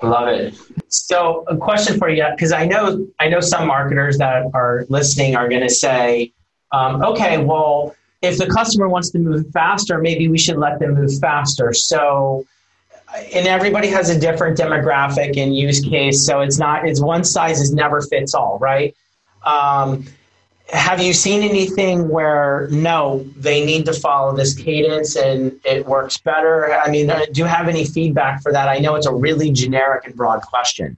[0.02, 0.54] Love it.
[0.88, 5.36] So, a question for you, because I know I know some marketers that are listening
[5.36, 6.32] are going to say,
[6.72, 10.94] um, "Okay, well, if the customer wants to move faster, maybe we should let them
[10.94, 12.46] move faster." So,
[13.14, 17.60] and everybody has a different demographic and use case, so it's not it's one size
[17.60, 18.94] is never fits all, right?
[19.44, 20.06] Um,
[20.72, 26.18] have you seen anything where no they need to follow this cadence and it works
[26.18, 26.72] better?
[26.72, 28.68] I mean uh, do you have any feedback for that?
[28.68, 30.96] I know it's a really generic and broad question.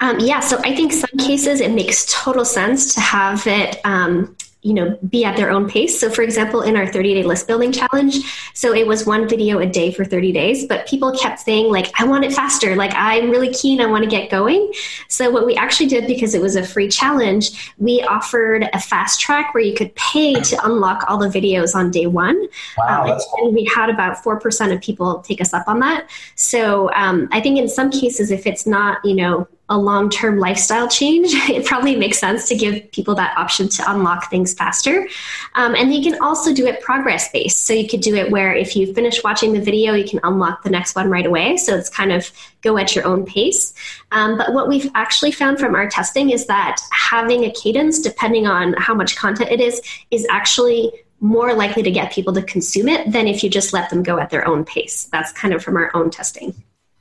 [0.00, 4.36] Um, yeah so i think some cases it makes total sense to have it um,
[4.64, 6.00] you know be at their own pace.
[6.00, 8.16] So for example in our 30 day list building challenge
[8.54, 11.92] so it was one video a day for 30 days but people kept saying like
[12.00, 12.74] i want it faster.
[12.74, 13.80] Like i'm really keen.
[13.80, 14.72] I want to get going.
[15.08, 19.20] So what we actually did because it was a free challenge we offered a fast
[19.20, 22.48] track where you could pay to unlock all the videos on day one.
[22.78, 26.08] Wow, um, and we had about 4% of people take us up on that.
[26.36, 30.38] So um, i think in some cases if it's not you know a long term
[30.38, 35.08] lifestyle change, it probably makes sense to give people that option to unlock things faster.
[35.54, 37.64] Um, and you can also do it progress based.
[37.64, 40.62] So you could do it where if you finish watching the video, you can unlock
[40.62, 41.56] the next one right away.
[41.56, 42.30] So it's kind of
[42.62, 43.72] go at your own pace.
[44.12, 48.46] Um, but what we've actually found from our testing is that having a cadence, depending
[48.46, 52.86] on how much content it is, is actually more likely to get people to consume
[52.86, 55.04] it than if you just let them go at their own pace.
[55.04, 56.54] That's kind of from our own testing.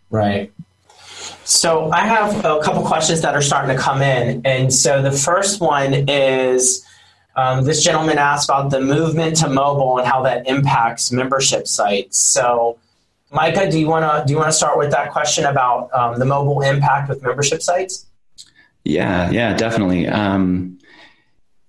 [0.09, 0.51] Right.
[1.46, 4.41] So I have a couple questions that are starting to come in.
[4.46, 6.86] And so the first one is
[7.36, 12.18] um, this gentleman asked about the movement to mobile and how that impacts membership sites.
[12.18, 12.78] So
[13.34, 16.20] Micah, do you want to do you want to start with that question about um,
[16.20, 18.06] the mobile impact with membership sites?
[18.84, 20.08] Yeah, yeah, definitely.
[20.08, 20.78] Um,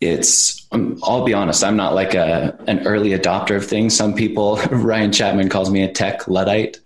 [0.00, 3.96] it's um, I'll be honest, I'm not like a an early adopter of things.
[3.96, 6.80] Some people, Ryan Chapman calls me a tech luddite.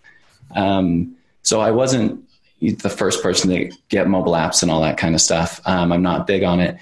[0.55, 2.28] Um, so I wasn't
[2.61, 5.61] the first person to get mobile apps and all that kind of stuff.
[5.65, 6.79] Um, I'm not big on it,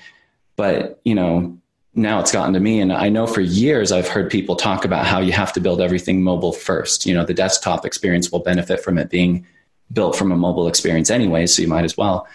[0.57, 1.59] but you know,
[1.95, 5.07] now it's gotten to me, and I know for years I've heard people talk about
[5.07, 7.07] how you have to build everything mobile first.
[7.07, 9.47] You know, the desktop experience will benefit from it being
[9.93, 12.29] built from a mobile experience anyway, so you might as well.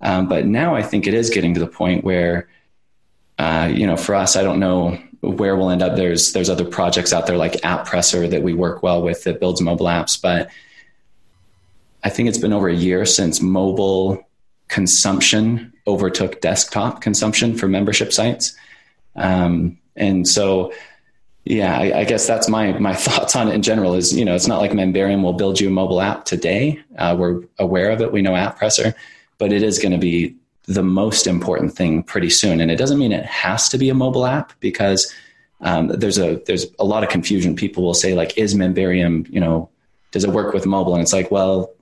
[0.00, 2.48] Um, but now I think it is getting to the point where,
[3.38, 5.96] uh, you know, for us, I don't know where we'll end up.
[5.96, 9.60] There's there's other projects out there like AppPresser that we work well with that builds
[9.60, 10.50] mobile apps, but
[12.04, 14.24] I think it's been over a year since mobile
[14.68, 18.54] consumption overtook desktop consumption for membership sites.
[19.16, 20.72] Um, and so,
[21.44, 23.94] yeah, I, I, guess that's my my thoughts on it in general.
[23.94, 26.80] Is you know, it's not like Memberium will build you a mobile app today.
[26.98, 28.12] Uh, we're aware of it.
[28.12, 28.94] We know AppPresser,
[29.38, 30.36] but it is going to be
[30.66, 32.60] the most important thing pretty soon.
[32.60, 35.12] And it doesn't mean it has to be a mobile app because
[35.62, 37.56] um, there's a there's a lot of confusion.
[37.56, 39.70] People will say like, is Memberium, you know,
[40.10, 40.94] does it work with mobile?
[40.94, 41.72] And it's like, well,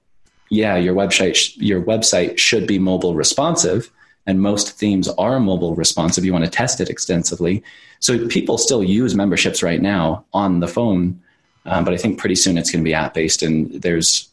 [0.48, 3.90] yeah, your website your website should be mobile responsive,
[4.26, 6.24] and most themes are mobile responsive.
[6.24, 7.62] You want to test it extensively.
[8.00, 11.20] So people still use memberships right now on the phone,
[11.64, 14.28] um, but I think pretty soon it's going to be app based, and there's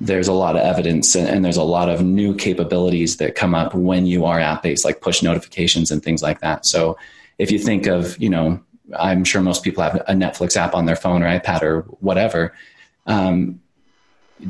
[0.00, 3.54] there's a lot of evidence and, and, there's a lot of new capabilities that come
[3.54, 6.66] up when you are app based, like push notifications and things like that.
[6.66, 6.98] So
[7.38, 8.60] if you think of, you know,
[8.98, 12.52] I'm sure most people have a Netflix app on their phone or iPad or whatever.
[13.06, 13.61] Um,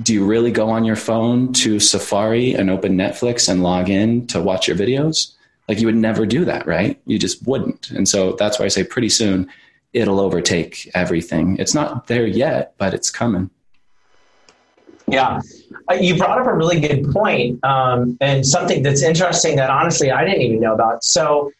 [0.02, 4.26] do you really go on your phone to Safari and open Netflix and log in
[4.28, 5.32] to watch your videos?
[5.68, 7.00] Like you would never do that, right?
[7.06, 7.90] You just wouldn't.
[7.90, 9.50] And so that's why I say pretty soon
[9.92, 11.56] it'll overtake everything.
[11.58, 13.50] It's not there yet, but it's coming.
[15.08, 15.40] Yeah,
[15.90, 20.10] uh, you brought up a really good point, um, and something that's interesting that honestly
[20.10, 21.04] I didn't even know about.
[21.04, 21.52] So,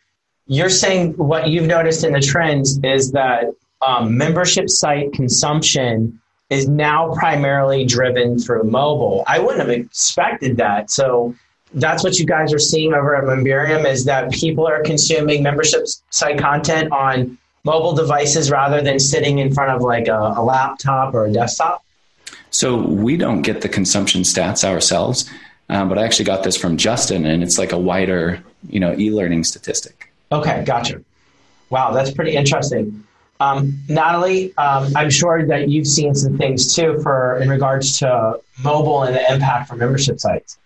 [0.46, 3.52] you're saying what you've noticed in the trends is that
[3.86, 6.21] um, membership site consumption
[6.52, 9.24] is now primarily driven through mobile.
[9.26, 10.90] I wouldn't have expected that.
[10.90, 11.34] So
[11.74, 15.86] that's what you guys are seeing over at Memberium is that people are consuming membership
[16.10, 21.14] site content on mobile devices rather than sitting in front of like a, a laptop
[21.14, 21.82] or a desktop?
[22.50, 25.30] So we don't get the consumption stats ourselves,
[25.70, 28.94] um, but I actually got this from Justin, and it's like a wider, you know,
[28.98, 30.12] e-learning statistic.
[30.30, 31.02] Okay, gotcha.
[31.70, 33.04] Wow, that's pretty interesting.
[33.42, 38.40] Um, Nathalie, um, I'm sure that you've seen some things too for in regards to
[38.62, 40.58] mobile and the impact for membership sites.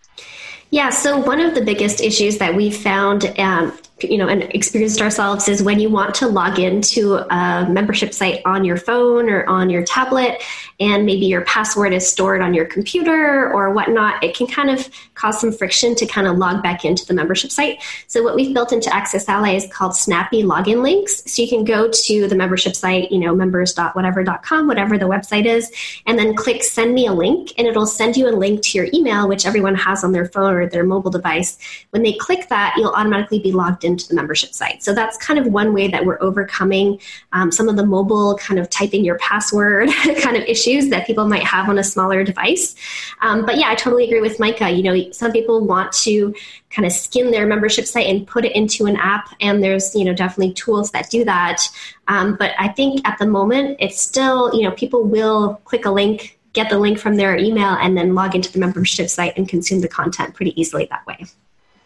[0.71, 3.73] Yeah, so one of the biggest issues that we found um,
[4.03, 8.43] you know and experienced ourselves is when you want to log into a membership site
[8.45, 10.43] on your phone or on your tablet
[10.79, 14.91] and maybe your password is stored on your computer or whatnot it can kind of
[15.15, 17.83] cause some friction to kind of log back into the membership site.
[18.07, 21.23] So what we've built into AccessAlly is called snappy login links.
[21.33, 25.73] So you can go to the membership site you know members.whatever.com whatever the website is
[26.05, 28.89] and then click send me a link and it'll send you a link to your
[28.93, 31.59] email which everyone has on their phone or their mobile device.
[31.91, 34.83] When they click that you'll automatically be logged into the membership site.
[34.83, 37.01] So that's kind of one way that we're overcoming
[37.33, 39.89] um, some of the mobile kind of typing your password
[40.21, 42.75] kind of issues that people might have on a smaller device.
[43.23, 44.71] Um, but yeah, I totally agree with Micah.
[44.71, 46.35] You know, some people want to
[46.69, 50.05] kind of skin their membership site and put it into an app, and there's you
[50.05, 51.67] know definitely tools that do that.
[52.09, 55.91] Um, but I think at the moment, it's still you know people will click a
[55.91, 59.47] link get the link from their email and then log into the membership site and
[59.47, 61.27] consume the content pretty easily that way.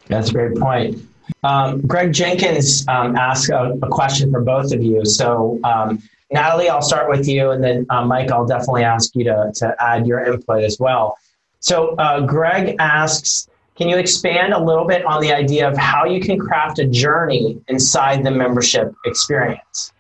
[0.07, 1.03] That's a great point.
[1.43, 5.05] Um, Greg Jenkins um, asked a, a, question for both of you.
[5.05, 9.25] So, um, Nathalie, I'll start with you, and then uh, Mike, I'll definitely ask you
[9.25, 11.17] to, to add your input as well.
[11.61, 16.05] So, uh, Greg asks, can you expand a little bit on the idea of how
[16.05, 19.93] you can craft a journey inside the membership experience?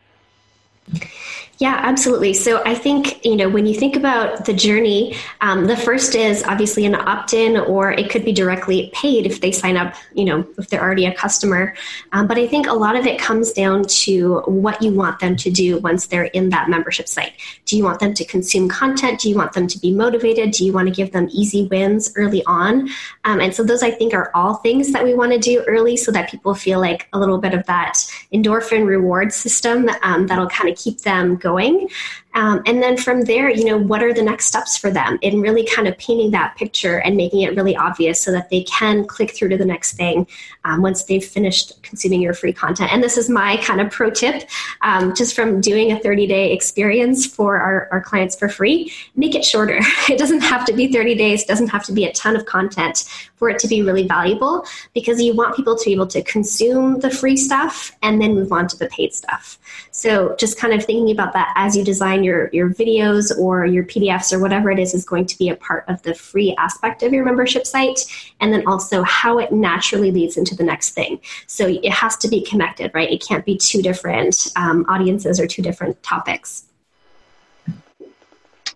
[1.61, 2.33] Yeah, absolutely.
[2.33, 6.43] So I think, you know, when you think about the journey, um, the first is
[6.45, 10.25] obviously an opt in, or it could be directly paid if they sign up, you
[10.25, 11.75] know, if they're already a customer.
[12.13, 15.37] Um, but I think a lot of it comes down to what you want them
[15.37, 17.35] to do once they're in that membership site.
[17.67, 19.21] Do you want them to consume content?
[19.21, 20.53] Do you want them to be motivated?
[20.53, 22.89] Do you want to give them easy wins early on?
[23.27, 25.99] Um, and so those I think are all things that we want to do early
[25.99, 27.99] so that people feel like a little bit of that
[28.33, 31.89] endorphin reward system um, that'll kind of keep them going going.
[32.35, 35.41] Um, and then from there, you know, what are the next steps for them in
[35.41, 39.05] really kind of painting that picture and making it really obvious so that they can
[39.07, 40.27] click through to the next thing
[40.65, 42.93] um, once they've finished consuming your free content.
[42.93, 44.49] And this is my kind of pro tip
[44.83, 49.35] um, just from doing a 30 day experience for our, our clients for free, make
[49.35, 49.81] it shorter.
[50.11, 53.05] It doesn't have to be 30 days, doesn't have to be a ton of content
[53.37, 56.99] for it to be really valuable because you want people to be able to consume
[57.01, 59.59] the free stuff and then move on to the paid stuff.
[59.93, 63.85] So just kind of thinking about that as you design your, your videos or your
[63.85, 67.03] PDFs or whatever it is is going to be a part of the free aspect
[67.03, 68.01] of your membership site.
[68.41, 71.21] And then also how it naturally leads into the next thing.
[71.47, 73.11] So it has to be connected, right?
[73.11, 76.65] It can't be two different um, audiences or two different topics.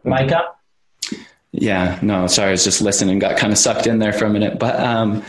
[0.05, 0.51] Micah?
[1.53, 4.31] Yeah, no, sorry, I was just listening, got kind of sucked in there for a
[4.31, 4.59] minute.
[4.59, 5.23] But um,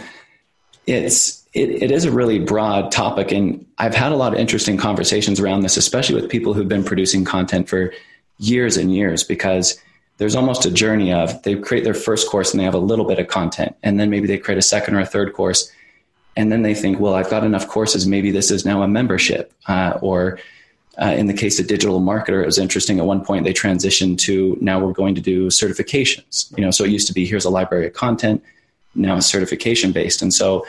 [0.87, 4.75] it's it, it is a really broad topic, and I've had a lot of interesting
[4.75, 7.93] conversations around this, especially with people who've been producing content for
[8.37, 9.79] years and years, because
[10.17, 13.05] there's almost a journey of they create their first course and they have a little
[13.05, 15.71] bit of content, and then maybe they create a second or a third course,
[16.35, 19.53] and then they think, well, I've got enough courses, maybe this is now a membership,
[19.67, 20.37] uh, or
[21.01, 22.99] uh, in the case of DigitalMarketer, it was interesting.
[22.99, 26.57] At one point, they transitioned to now we're going to do certifications.
[26.57, 28.43] You know, so it used to be here's a library of content,
[28.93, 30.65] now it's certification based, and so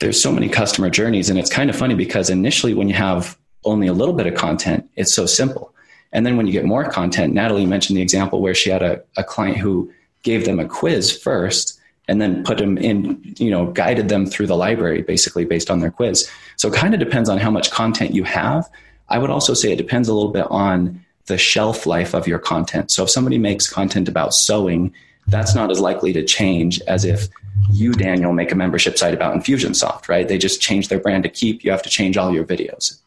[0.00, 1.28] there's so many customer journeys.
[1.28, 4.34] And it's kind of funny because initially when you have only a little bit of
[4.34, 5.74] content it's so simple.
[6.12, 9.02] And then when you get more content Nathalie mentioned the example where she had a,
[9.16, 9.92] a client who
[10.22, 14.46] gave them a quiz first and then put them in you know guided them through
[14.46, 16.28] the library basically based on their quiz.
[16.56, 18.68] So it kind of depends on how much content you have.
[19.08, 22.38] I would also say it depends a little bit on the shelf life of your
[22.38, 22.90] content.
[22.90, 24.92] So if somebody makes content about sewing
[25.28, 27.28] that's not as likely to change as if
[27.70, 30.26] you, Daniel, make a membership site about Infusionsoft, right?
[30.26, 31.64] They just change their brand to Keap.
[31.64, 32.98] You have to change all your videos.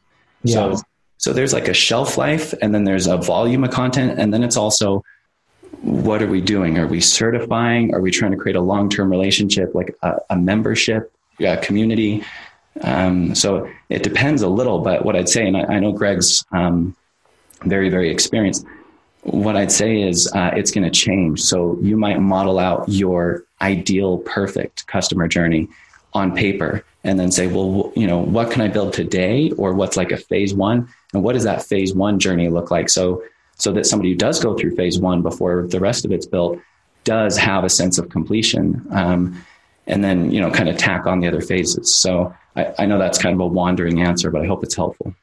[0.43, 0.53] Yeah.
[0.53, 0.82] So,
[1.17, 4.43] so there's like a shelf life, and then there's a volume of content, and then
[4.43, 5.03] it's also
[5.82, 6.78] what are we doing?
[6.78, 7.93] Are we certifying?
[7.95, 12.24] Are we trying to create a long term relationship, like a, a membership a community?
[12.82, 16.45] Um, so it depends a little, but what I'd say, and I, I know Greg's
[16.51, 16.95] um,
[17.63, 18.65] very, very experienced
[19.24, 21.41] what I'd say is uh, it's going to change.
[21.41, 25.67] So you might model out your ideal, perfect customer journey
[26.13, 29.97] on paper and then say, well, you know, what can I build today or what's
[29.97, 30.88] like a phase one?
[31.13, 32.89] And what does that phase one journey look like?
[32.89, 33.24] So,
[33.57, 36.59] so that somebody who does go through phase one before the rest of it's built
[37.03, 38.86] does have a sense of completion.
[38.91, 39.43] Um,
[39.88, 41.93] and then, you know, kind of tack on the other phases.
[41.93, 45.15] So I, I know that's kind of a wandering answer, but I hope it's helpful.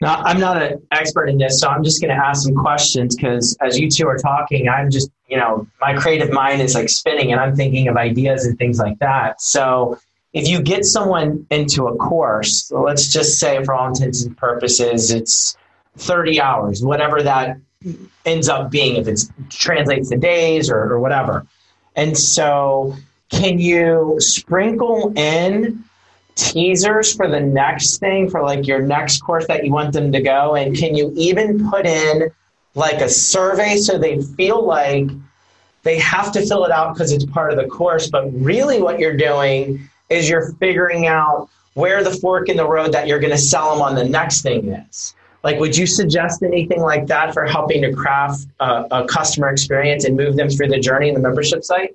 [0.00, 3.16] Now, I'm not an expert in this, so I'm just going to ask some questions
[3.16, 6.88] because as you two are talking, I'm just, you know, my creative mind is like
[6.88, 9.40] spinning and I'm thinking of ideas and things like that.
[9.40, 9.98] So,
[10.32, 14.36] if you get someone into a course, so let's just say for all intents and
[14.36, 15.56] purposes, it's
[15.98, 17.56] 30 hours, whatever that
[18.24, 21.46] ends up being, if it translates to days or, or whatever.
[21.94, 22.96] And so,
[23.28, 25.84] can you sprinkle in
[26.34, 30.20] teasers for the next thing for like your next course that you want them to
[30.20, 30.54] go?
[30.54, 32.30] And can you even put in
[32.74, 35.08] like a survey so they feel like
[35.82, 38.08] they have to fill it out because it's part of the course?
[38.08, 42.92] But really what you're doing is you're figuring out where the fork in the road
[42.92, 45.14] that you're going to sell them on the next thing is.
[45.42, 50.04] Like would you suggest anything like that for helping to craft a, a customer experience
[50.04, 51.94] and move them through the journey in the membership site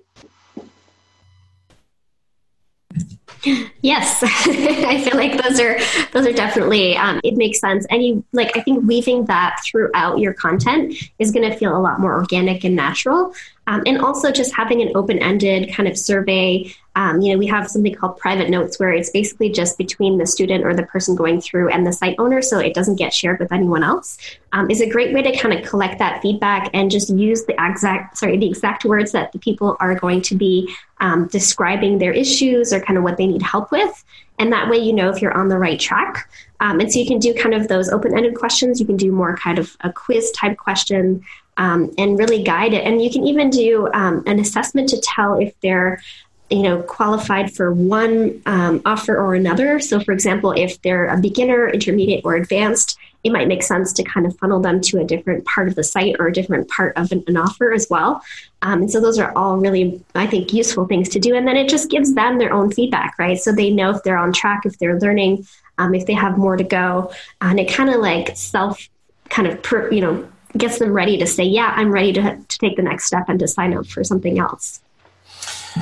[3.81, 5.77] Yes, I feel like those are
[6.11, 10.19] those are definitely um, it makes sense, and you like I think weaving that throughout
[10.19, 13.33] your content is going to feel a lot more organic and natural.
[13.69, 16.73] Um, and also just having an open-ended kind of survey.
[16.95, 20.25] Um, you know, we have something called private notes where it's basically just between the
[20.25, 23.39] student or the person going through and the site owner, so it doesn't get shared
[23.39, 24.17] with anyone else.
[24.53, 27.55] Um, is a great way to kind of collect that feedback and just use the
[27.59, 32.11] exact sorry the exact words that the people are going to be um, describing their
[32.11, 34.03] issues or kind of what they need help with.
[34.39, 36.27] And that way, you know if you're on the right track.
[36.59, 38.79] Um, and so you can do kind of those open-ended questions.
[38.79, 41.23] You can do more kind of a quiz type question
[41.59, 42.83] um, and really guide it.
[42.85, 46.01] And you can even do um, an assessment to tell if they're
[46.49, 51.17] you know qualified for one um, offer or another so for example if they're a
[51.21, 55.03] beginner intermediate or advanced it might make sense to kind of funnel them to a
[55.03, 58.21] different part of the site or a different part of an, an offer as well.
[58.61, 61.35] Um, and so those are all really, I think, useful things to do.
[61.35, 63.37] And then it just gives them their own feedback, right?
[63.37, 65.45] So they know if they're on track, if they're learning,
[65.77, 67.11] um, if they have more to go.
[67.41, 68.87] And it kind of like self
[69.29, 72.57] kind of, per, you know, gets them ready to say, yeah, I'm ready to, to
[72.57, 74.81] take the next step and to sign up for something else.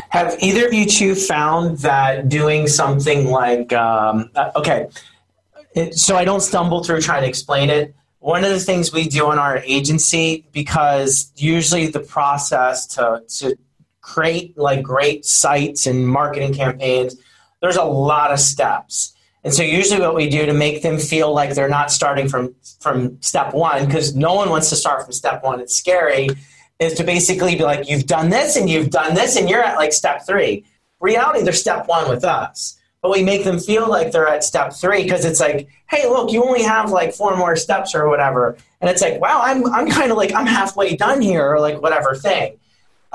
[0.09, 4.87] Have either of you two found that doing something like, um, uh, okay,
[5.91, 7.95] so I don't stumble through trying to explain it.
[8.19, 13.57] One of the things we do in our agency, because usually the process to, to
[14.01, 17.15] create like great sites and marketing campaigns,
[17.61, 19.13] there's a lot of steps.
[19.43, 22.55] And so usually what we do to make them feel like they're not starting from
[22.79, 26.29] from step 1 because no one wants to start from step 1 it's scary
[26.79, 29.77] is to basically be like you've done this and you've done this and you're at
[29.77, 30.65] like step 3.
[30.99, 32.77] Reality they're step 1 with us.
[33.01, 36.31] But we make them feel like they're at step 3 because it's like hey look
[36.31, 38.57] you only have like four more steps or whatever.
[38.81, 41.81] And it's like wow I'm I'm kind of like I'm halfway done here or like
[41.81, 42.57] whatever thing.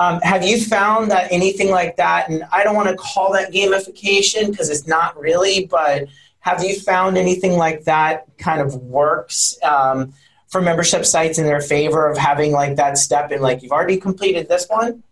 [0.03, 3.53] Um, have you found that anything like that, and I don't want to call that
[3.53, 6.07] gamification because it's not really, but
[6.39, 10.13] have you found anything like that kind of works um,
[10.47, 13.97] for membership sites in their favor of having like that step in like you've already
[13.97, 15.03] completed this one?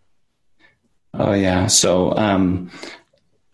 [1.14, 1.68] Oh yeah.
[1.68, 2.70] So um,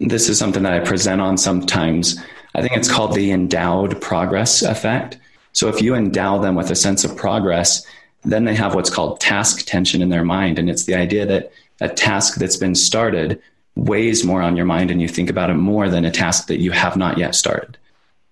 [0.00, 2.20] this is something that I present on sometimes.
[2.56, 5.18] I think it's called the endowed progress effect.
[5.52, 7.86] So if you endow them with a sense of progress,
[8.22, 11.52] then they have what's called task tension in their mind, and it's the idea that
[11.80, 13.40] a task that's been started
[13.76, 16.60] weighs more on your mind and you think about it more than a task that
[16.60, 17.78] you have not yet started.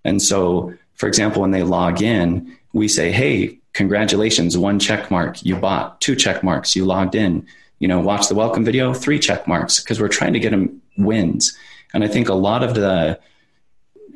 [0.04, 5.44] And so, for example, when they log in, we say, hey, congratulations, one check mark,
[5.44, 7.46] you bought two check marks, you logged in,
[7.78, 10.82] you know, watch the welcome video, three check marks, because we're trying to get them
[10.98, 11.56] wins.
[11.94, 13.18] And I think a lot of the,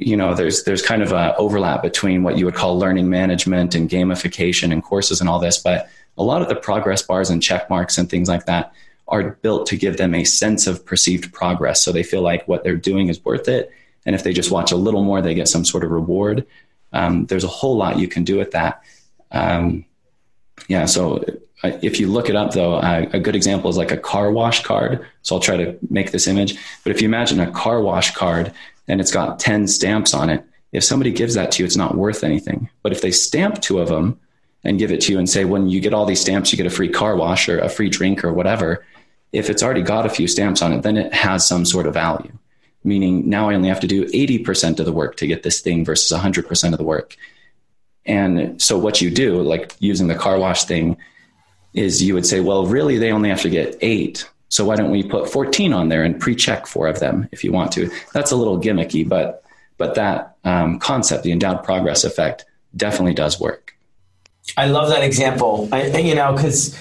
[0.01, 3.75] you know, there's there's kind of a overlap between what you would call learning management
[3.75, 7.43] and gamification and courses and all this, but a lot of the progress bars and
[7.43, 8.73] check marks and things like that
[9.09, 11.83] are built to give them a sense of perceived progress.
[11.83, 13.71] So they feel like what they're doing is worth it.
[14.07, 16.47] And if they just watch a little more, they get some sort of reward.
[16.93, 18.83] Um, there's a whole lot you can do with that.
[19.31, 19.85] Um,
[20.69, 21.23] yeah, so
[21.63, 24.63] if you look it up, though, uh, a good example is like a car wash
[24.63, 25.05] card.
[25.23, 26.57] So I'll try to make this image.
[26.85, 28.53] But if you imagine a car wash card
[28.91, 31.97] and it's got 10 stamps on it, if somebody gives that to you, it's not
[31.97, 32.69] worth anything.
[32.83, 34.19] But if they stamp two of them
[34.65, 36.67] and give it to you and say, when you get all these stamps, you get
[36.67, 38.85] a free car wash or a free drink or whatever,
[39.33, 41.95] if it's already got a few stamps on it, then it has some sort of
[41.95, 42.33] value.
[42.83, 45.85] Meaning now I only have to do 80% of the work to get this thing
[45.85, 47.17] versus 100% of the work.
[48.07, 50.97] And so what you do, like using the car wash thing,
[51.75, 54.29] is you would say, well, really, they only have to get eight.
[54.51, 57.53] So why don't we put 14 on there and pre-check four of them if you
[57.53, 57.91] want to?
[58.13, 59.43] That's a little gimmicky, but
[59.79, 62.45] but that um, concept, the endowed progress effect,
[62.77, 63.75] definitely does work.
[64.59, 65.71] I love that example.
[65.73, 66.77] I, you know, because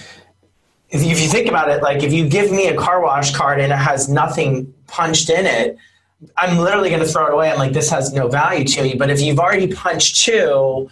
[0.89, 3.33] if you, if you think about it, like if you give me a car wash
[3.33, 5.77] card and it has nothing punched in it,
[6.35, 7.49] I'm literally going to throw it away.
[7.49, 8.95] I'm like, this has no value to me.
[8.95, 10.89] But if you've already punched two,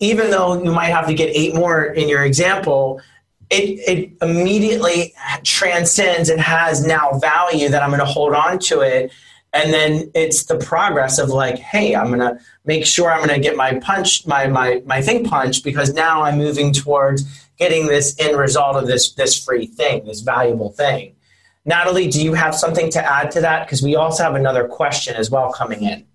[0.00, 3.00] even though you might have to get eight more in your example,
[3.52, 8.80] it, it immediately transcends and has now value that I'm going to hold on to
[8.80, 9.12] it.
[9.52, 13.34] And then it's the progress of like, hey, I'm going to make sure I'm going
[13.34, 17.24] to get my punch, my, my, my thing punched because now I'm moving towards
[17.58, 21.14] getting this end result of this this free thing, this valuable thing.
[21.64, 23.66] Nathalie, do you have something to add to that?
[23.66, 26.06] Because we also have another question as well coming in.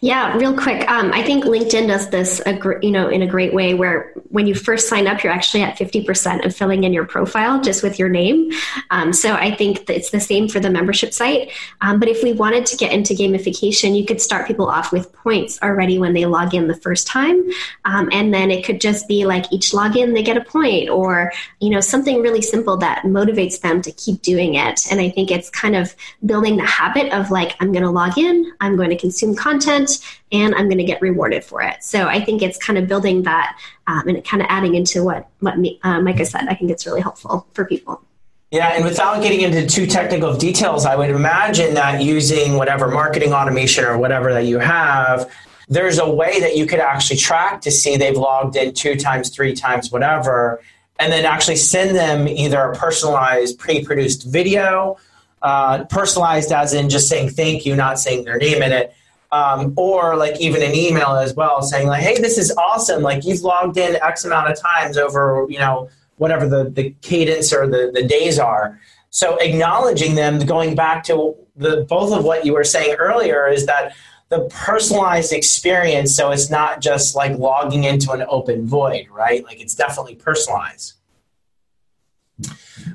[0.00, 0.88] Yeah, real quick.
[0.90, 2.40] Um, I think LinkedIn does this,
[2.82, 3.74] you know, in a great way.
[3.74, 7.06] Where when you first sign up, you're actually at fifty percent of filling in your
[7.06, 8.52] profile just with your name.
[8.90, 11.50] Um, so I think it's the same for the membership site.
[11.80, 15.12] Um, but if we wanted to get into gamification, you could start people off with
[15.12, 17.42] points already when they log in the first time,
[17.84, 21.32] um, and then it could just be like each login they get a point, or
[21.60, 24.80] you know, something really simple that motivates them to keep doing it.
[24.90, 28.16] And I think it's kind of building the habit of like, I'm going to log
[28.18, 29.98] in, I'm going to consume content content
[30.32, 31.82] and I'm going to get rewarded for it.
[31.82, 35.28] So I think it's kind of building that um, and kind of adding into what,
[35.40, 36.46] what me, uh, Micah said.
[36.48, 38.02] I think it's really helpful for people.
[38.50, 43.32] Yeah, and without getting into too technical details, I would imagine that using whatever marketing
[43.32, 45.30] automation or whatever that you have,
[45.68, 49.30] there's a way that you could actually track to see they've logged in two times,
[49.30, 50.62] three times, whatever,
[51.00, 54.96] and then actually send them either a personalized, pre produced video,
[55.42, 58.94] uh, personalized as in just saying thank you, not saying their name in it,
[59.32, 63.24] um, or like even an email as well saying like hey this is awesome like
[63.24, 67.66] you've logged in x amount of times over you know whatever the, the cadence or
[67.66, 68.78] the, the days are
[69.10, 73.66] so acknowledging them going back to the both of what you were saying earlier is
[73.66, 73.94] that
[74.28, 79.44] the personalized experience so it's not just like logging into an open void, right?
[79.44, 80.94] Like it's definitely personalized.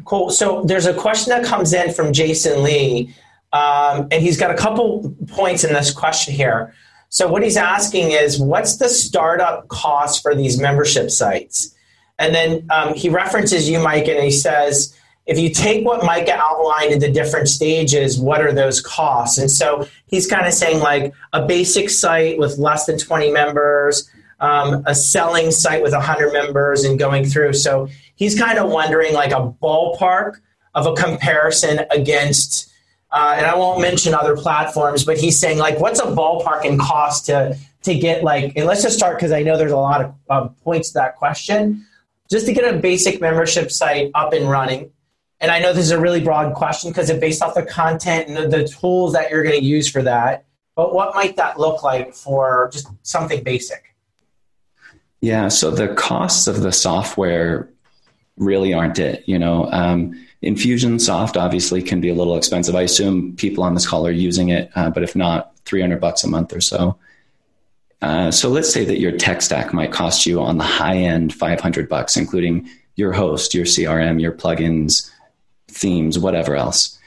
[0.05, 0.29] Cool.
[0.29, 3.15] So there's a question that comes in from Jason Lee,
[3.54, 6.74] um, and he's got a couple points in this question here.
[7.10, 11.76] So what he's asking is, what's the startup cost for these membership sites?
[12.18, 14.95] And then um, he references you, Mike, and he says,
[15.26, 19.38] if you take what Micah outlined in the different stages, what are those costs?
[19.38, 24.10] And so he's kind of saying like a basic site with less than 20 members,
[24.39, 27.54] um, a selling site with 100 members, and going through.
[27.54, 30.39] So he's kind of wondering like a ballpark
[30.74, 32.70] of a comparison against.
[33.12, 36.78] Uh, and I won't mention other platforms, but he's saying like, what's a ballpark in
[36.78, 38.53] cost to to get like?
[38.55, 41.18] And let's just start because I know there's a lot of uh, points to that
[41.18, 41.86] question.
[42.30, 44.91] Just to get a basic membership site up and running,
[45.41, 48.30] and I know this is a really broad question because it's based off the content
[48.30, 50.45] and the, the tools that you're going to use for that.
[50.76, 53.93] But what might that look like for just something basic?
[55.20, 57.70] Yeah, so the costs of the software
[58.38, 59.24] really aren't it.
[59.28, 62.76] You know, um, Infusionsoft obviously can be a little expensive.
[62.76, 66.24] I assume people on this call are using it, uh, but if not, 300 bucks
[66.24, 66.98] a month or so.
[68.02, 71.34] Uh, so let's say that your tech stack might cost you on the high end
[71.34, 75.12] 500 bucks, including your host, your CRM, your plugins,
[75.68, 76.98] themes, whatever else.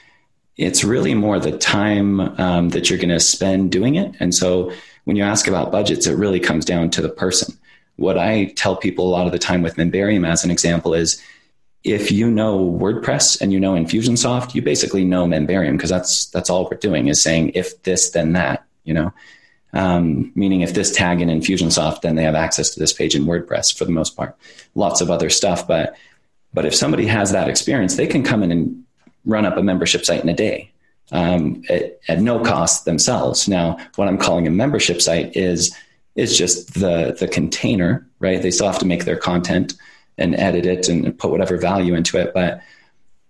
[0.55, 4.15] It's really more the time um, that you're going to spend doing it.
[4.21, 4.71] And so
[5.03, 7.57] when you ask about budgets, it really comes down to the person.
[7.97, 11.21] What I tell people a lot of the time with Memberium as an example is
[11.85, 16.49] if you know WordPress and you know Infusionsoft, you basically know Memberium because that's that's
[16.49, 19.13] all we're doing is saying if this then that, you know.
[19.71, 23.25] Um, meaning if this tag in Infusionsoft, then they have access to this page in
[23.25, 24.35] WordPress for the most part.
[24.73, 25.95] Lots of other stuff, but
[26.53, 28.83] but if somebody has that experience, they can come in and
[29.25, 30.71] run up a membership site in a day
[31.11, 33.49] um, at, at, no cost themselves.
[33.49, 35.75] Now, what I'm calling a membership site is
[36.15, 38.41] is just the the container, right?
[38.41, 39.73] They still have to make their content
[40.17, 42.33] and edit it and put whatever value into it.
[42.33, 42.61] But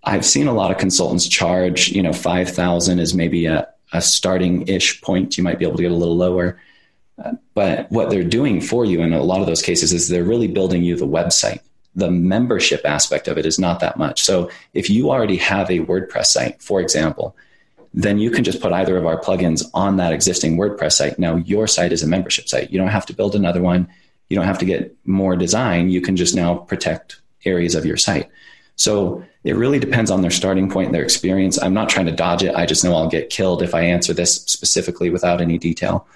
[0.04, 4.00] I've seen a lot of consultants charge, you know, five thousand is maybe a, a
[4.00, 5.36] starting ish point.
[5.36, 6.60] You might be able to get a little lower.
[7.54, 10.48] But what they're doing for you in a lot of those cases is they're really
[10.48, 11.60] building you the website
[11.96, 14.22] the membership aspect of it is not that much.
[14.22, 17.34] So if you already have a WordPress site, for example,
[17.94, 21.18] then you can just put either of our plugins on that existing WordPress site.
[21.18, 22.70] Now your site is a membership site.
[22.70, 23.88] You don't have to build another one.
[24.28, 25.90] You don't have to get more design.
[25.90, 28.28] You can just now protect areas of your site.
[28.76, 31.60] So it really depends on their starting point, their experience.
[31.62, 32.54] I'm not trying to dodge it.
[32.54, 36.06] I just know I'll get killed if I answer this specifically without any detail.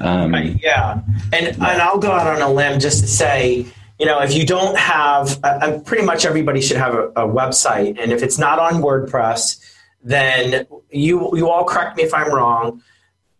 [0.00, 1.00] Um, yeah,
[1.32, 3.66] and and I'll go out on a limb just to say
[3.98, 7.28] you know, if you don't have, uh, uh, pretty much everybody should have a, a,
[7.28, 9.60] website, and if it's not on WordPress,
[10.02, 12.82] then you you all correct me if I'm wrong.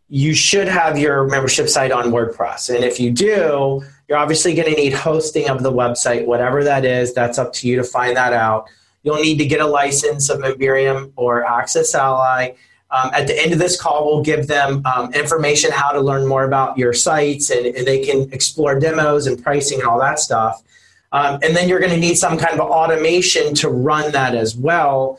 [0.09, 4.75] You should have your membership site on WordPress, and if you do, you're obviously going
[4.75, 7.15] to need hosting of the website, whatever that is.
[7.15, 8.69] That's up to you to find that out.
[9.03, 12.57] You'll need to get a license of Memberium or AccessAlly.
[12.91, 16.27] Um, at the end of this call, we'll give them um, information how to learn
[16.27, 20.21] more about your sites, and, and, they can explore demos and pricing and all that
[20.21, 20.63] stuff.
[21.11, 24.57] Um, and then you're going to need some kind of automation to run that as
[24.57, 25.19] well.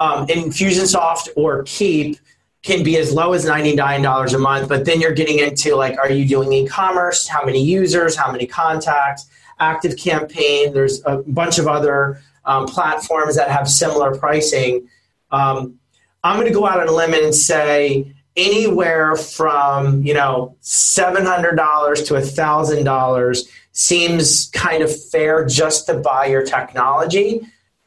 [0.00, 2.18] Um, Infusionsoft or Keap
[2.64, 6.10] can be as low as $99 a month, but then you're getting into like, are
[6.10, 7.28] you doing e-commerce?
[7.28, 8.16] How many users?
[8.16, 9.26] How many contacts?
[9.60, 10.72] ActiveCampaign.
[10.72, 14.88] There's a bunch of other um, platforms that have similar pricing.
[15.30, 15.78] Um,
[16.24, 21.24] I'm going to go out on a limb and say anywhere from you know seven
[21.24, 27.40] hundred dollars to a thousand dollars seems kind of fair just to buy your technology.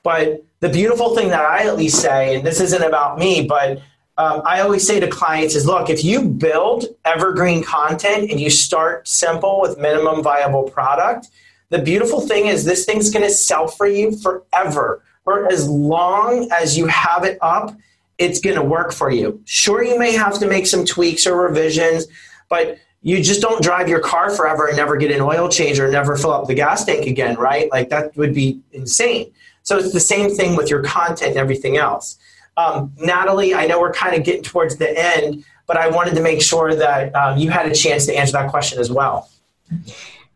[0.03, 3.81] But the beautiful thing that I at least say, and this isn't about me, but
[4.17, 8.49] um, I always say to clients is look, if you build evergreen content and you
[8.49, 11.27] start simple with minimum viable product,
[11.69, 15.03] the beautiful thing is this thing's going to sell for you forever.
[15.23, 17.75] For as long as you have it up
[18.17, 19.41] it's going to work for you.
[19.45, 22.07] Sure, you may have to make some tweaks or revisions,
[22.49, 25.89] but you just don't drive your car forever and never get an oil change or
[25.89, 27.69] never fill up the gas tank again, right?
[27.71, 29.31] Like that would be insane.
[29.63, 32.17] So it's the same thing with your content and everything else.
[32.57, 36.21] Um, Nathalie, I know we're kind of getting towards the end, but I wanted to
[36.21, 39.29] make sure that um, you had a chance to answer that question as well.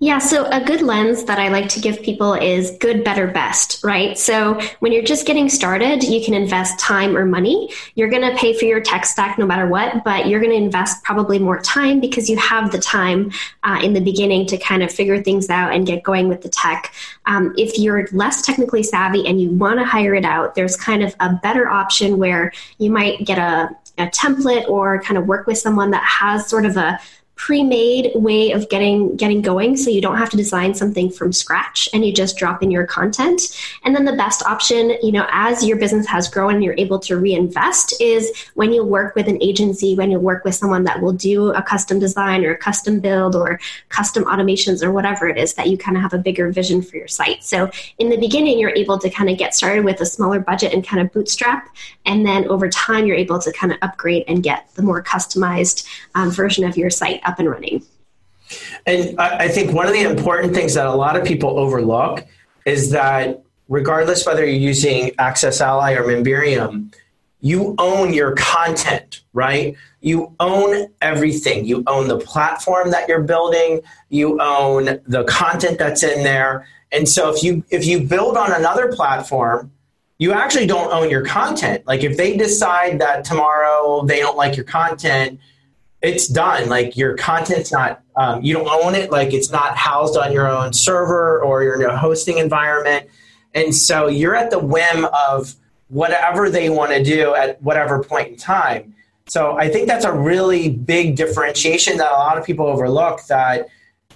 [0.04, 3.84] Yeah, so a good lens that I like to give people is good, better, best,
[3.84, 4.18] right?
[4.18, 7.70] So when you're just getting started, you can invest time or money.
[7.94, 10.58] You're going to pay for your tech stack no matter what, but you're going to
[10.58, 13.32] invest probably more time because you have the time
[13.62, 16.50] uh, in the beginning to kind of figure things out and get going with the
[16.50, 16.96] tech.
[17.28, 21.04] Um, if you're less technically savvy and you want to hire it out, there's kind
[21.04, 25.46] of a better option where you might get a a template or kind of work
[25.46, 26.98] with someone that has sort of a
[27.42, 29.76] pre-made way of getting getting going.
[29.76, 32.86] So you don't have to design something from scratch and you just drop in your
[32.86, 33.42] content.
[33.84, 37.00] And then the best option you know as your business has grown and you're able
[37.00, 41.02] to reinvest is when you work with an agency when you work with someone that
[41.02, 45.40] will do a custom design or a custom build or custom automations or whatever it
[45.40, 47.44] is that you kind of have a bigger vision for your site.
[47.44, 50.74] So in the beginning you're able to kind of get started with a smaller budget
[50.74, 51.76] and kind of bootstrap.
[52.06, 55.88] And then over time you're able to kind of upgrade and get the more customized
[56.14, 57.84] um, version of your site up and running.
[58.86, 62.26] And I think one of the important things that a lot of people overlook
[62.66, 66.94] is that regardless whether you're using AccessAlly or Memberium,
[67.40, 69.76] you own your content, right?
[70.02, 71.66] You own everything.
[71.66, 73.82] You own the platform that you're building.
[74.10, 76.68] You own the content that's in there.
[76.92, 79.72] And so if you if you build on another platform,
[80.18, 81.88] you actually don't own your content.
[81.88, 85.40] Like if they decide that tomorrow they don't like your content,
[86.02, 86.70] it's done.
[86.70, 89.12] Like your content's not, um, you don't own it.
[89.12, 93.08] Like it's not housed on your own server or your hosting environment.
[93.54, 95.56] And so you're at the whim of
[95.90, 98.96] whatever they want to do at whatever point in time.
[99.28, 103.68] So I think that's a really big differentiation that a lot of people overlook that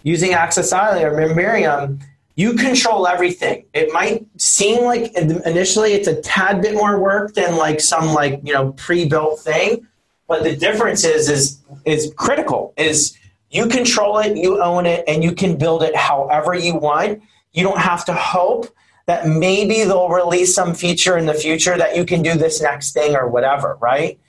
[0.04, 2.02] using AccessAlly or Memberium,
[2.36, 3.66] you control everything.
[3.74, 8.42] It might seem like initially it's a tad bit more work than like some like,
[8.44, 9.88] you know, pre-built thing
[10.28, 12.74] but the difference is is is critical.
[12.78, 13.18] Is
[13.50, 17.22] you control it, you own it, and you can build it however you want.
[17.54, 18.68] You don't have to hope
[19.06, 22.94] that maybe they'll release some feature in the future that you can do this next
[22.94, 24.20] thing or whatever, right?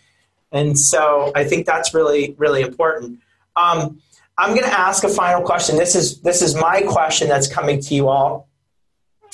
[0.53, 3.21] And so I think that's really really important.
[3.57, 4.01] Um,
[4.39, 5.77] I'm going to ask a final question.
[5.77, 8.49] This is this is my question that's coming to you all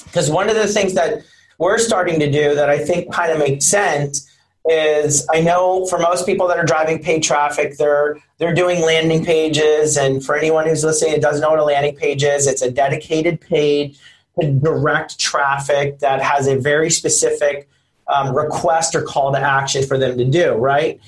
[0.04, 1.22] because one of the things that
[1.58, 4.31] we're starting to do that I think kind of makes sense
[4.68, 9.24] is I know for most people that are driving paid traffic, they're they're doing landing
[9.24, 9.96] pages.
[9.96, 12.70] And for anyone who's listening and doesn't know what a landing page is, it's a
[12.70, 13.98] dedicated page
[14.40, 17.68] to direct traffic that has a very specific
[18.08, 21.00] um, request or call to action for them to do, right?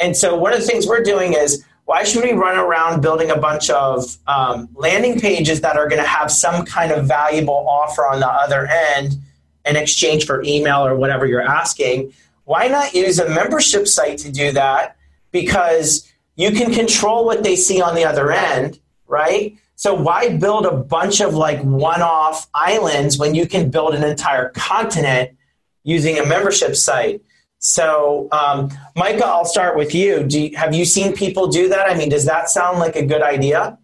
[0.00, 3.30] And so one of the things we're doing is why should we run around building
[3.30, 7.66] a bunch of um, landing pages that are going to have some kind of valuable
[7.68, 9.16] offer on the other end
[9.64, 12.12] in exchange for email or whatever you're asking?
[12.44, 14.96] Why not use a membership site to do that?
[15.30, 19.56] Because you can control what they see on the other end, right?
[19.76, 24.50] So why build a bunch of like one-off islands when you can build an entire
[24.50, 25.36] continent
[25.84, 27.22] using a membership site?
[27.58, 30.26] So, um, Micah, I'll start with you.
[30.28, 30.56] you.
[30.56, 31.88] Have you seen people do that?
[31.88, 33.78] I mean, does that sound like a good idea?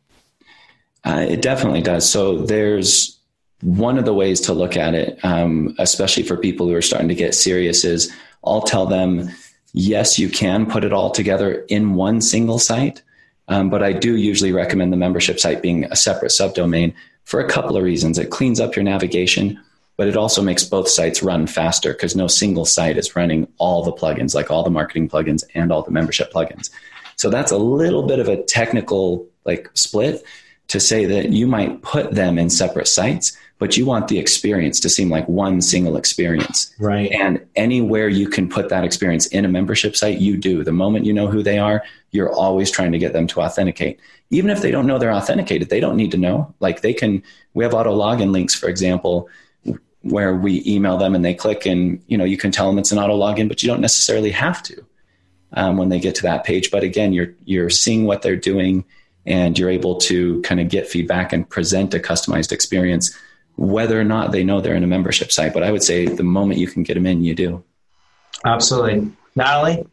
[1.04, 2.08] Uh, it definitely does.
[2.10, 3.18] So there's
[3.62, 7.08] one of the ways to look at it, um, especially for people who are starting
[7.08, 8.12] to get serious, is
[8.44, 9.30] I'll tell them,
[9.72, 13.02] yes, you can put it all together in one single site.
[13.48, 17.48] Um, but I do usually recommend the membership site being a separate subdomain for a
[17.48, 18.18] couple of reasons.
[18.18, 19.58] It cleans up your navigation,
[19.96, 23.82] but it also makes both sites run faster because no single site is running all
[23.82, 26.70] the plugins, like all the marketing plugins and all the membership plugins.
[27.16, 30.24] So that's a little bit of a technical like split
[30.68, 34.78] to say that you might put them in separate sites, but you want the experience
[34.80, 36.72] to seem like one single experience.
[36.78, 37.10] Right.
[37.10, 40.62] And anywhere you can put that experience in a membership site, you do.
[40.62, 41.82] The moment you know who they are,
[42.12, 43.98] you're always trying to get them to authenticate.
[44.30, 46.54] Even if they don't know they're authenticated, they don't need to know.
[46.60, 47.22] Like they can,
[47.54, 49.28] we have auto login links, for example,
[50.02, 52.92] where we email them and they click and, you know, you can tell them it's
[52.92, 54.84] an auto login, but you don't necessarily have to
[55.54, 56.70] um, when they get to that page.
[56.70, 58.84] But again, you're, you're seeing what they're doing
[59.26, 63.18] and you're able to kind of get feedback and present a customized experience
[63.58, 65.52] whether or not they know they're in a membership site.
[65.52, 67.64] But I would say the moment you can get them in, you do.
[68.44, 69.10] Absolutely.
[69.34, 69.84] Nathalie?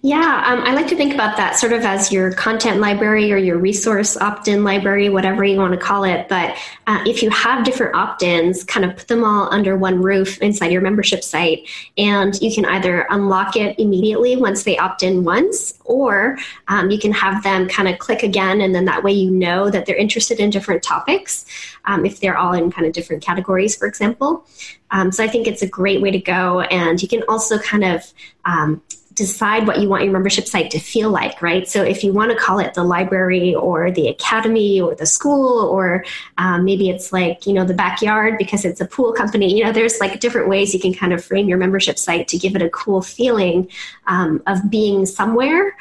[0.00, 3.36] Yeah, um, I like to think about that sort of as your content library or
[3.36, 6.28] your resource opt in library, whatever you want to call it.
[6.28, 6.56] But
[6.86, 10.38] uh, if you have different opt ins, kind of put them all under one roof
[10.38, 11.68] inside your membership site.
[11.98, 16.38] And you can either unlock it immediately once they opt in once, or
[16.68, 18.60] um, you can have them kind of click again.
[18.60, 21.44] And then that way you know that they're interested in different topics,
[21.86, 24.46] um, if they're all in kind of different categories, for example.
[24.92, 26.60] Um, so I think it's a great way to go.
[26.60, 28.12] And you can also kind of
[28.44, 28.80] um,
[29.18, 31.68] decide what you want your membership site to feel like, right?
[31.68, 35.64] So if you want to call it the library or the academy or the school,
[35.66, 36.04] or
[36.38, 39.72] um, maybe it's like, you know, the backyard because it's a pool company, you know,
[39.72, 42.62] there's like different ways you can kind of frame your membership site to give it
[42.62, 43.68] a cool feeling
[44.06, 45.76] um, of being somewhere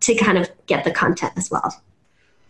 [0.00, 1.82] to kind of get the content as well.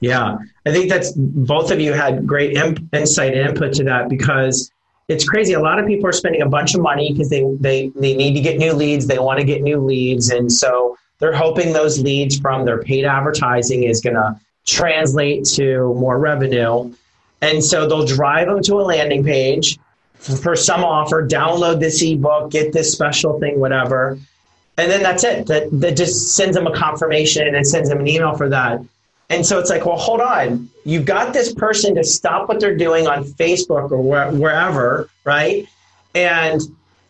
[0.00, 4.08] Yeah, I think that's both of you had great imp- insight and input to that
[4.08, 4.71] because
[5.08, 5.52] it's crazy.
[5.52, 8.34] A lot of people are spending a bunch of money because they, they, they need
[8.34, 9.06] to get new leads.
[9.06, 10.30] They want to get new leads.
[10.30, 15.94] And so They're hoping those leads from their paid advertising is going to translate to
[15.94, 16.92] more revenue.
[17.40, 19.78] And so they'll drive them to a landing page
[20.14, 24.18] for some offer, download this ebook, get this special thing, whatever.
[24.76, 25.46] And then that's it.
[25.46, 28.80] That, that just sends them a confirmation and sends them an email for that.
[29.32, 30.68] And so it's like, well, hold on.
[30.84, 35.66] You've got this person to stop what they're doing on Facebook or wh- wherever, right?
[36.14, 36.60] And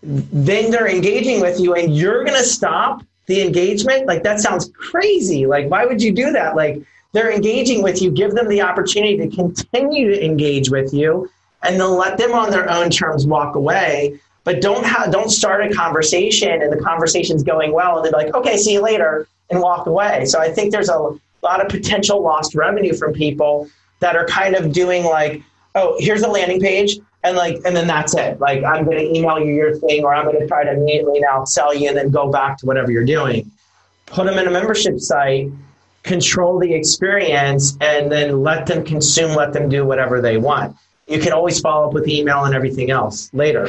[0.02, 4.06] then they're engaging with you and you're going to stop the engagement.
[4.06, 5.46] Like, that sounds crazy.
[5.46, 6.54] Like, why would you do that?
[6.54, 8.12] Like, they're engaging with you.
[8.12, 11.28] Give them the opportunity to continue to engage with you
[11.64, 14.20] and then let them on their own terms walk away.
[14.44, 18.32] But don't have, don't start a conversation and the conversation's going well and they're like,
[18.32, 20.24] okay, see you later and walk away.
[20.26, 23.68] So I think there's a lot of potential lost revenue from people
[24.00, 25.42] that are kind of doing like,
[25.74, 28.40] oh, here's a landing page and like and then that's it.
[28.40, 31.74] Like I'm gonna email you your thing or I'm gonna try to immediately now sell
[31.74, 33.50] you and then go back to whatever you're doing.
[34.06, 35.50] Put them in a membership site
[36.02, 40.76] control the experience and then let them consume, let them do whatever they want.
[41.06, 43.68] You can always follow up with email and everything else later.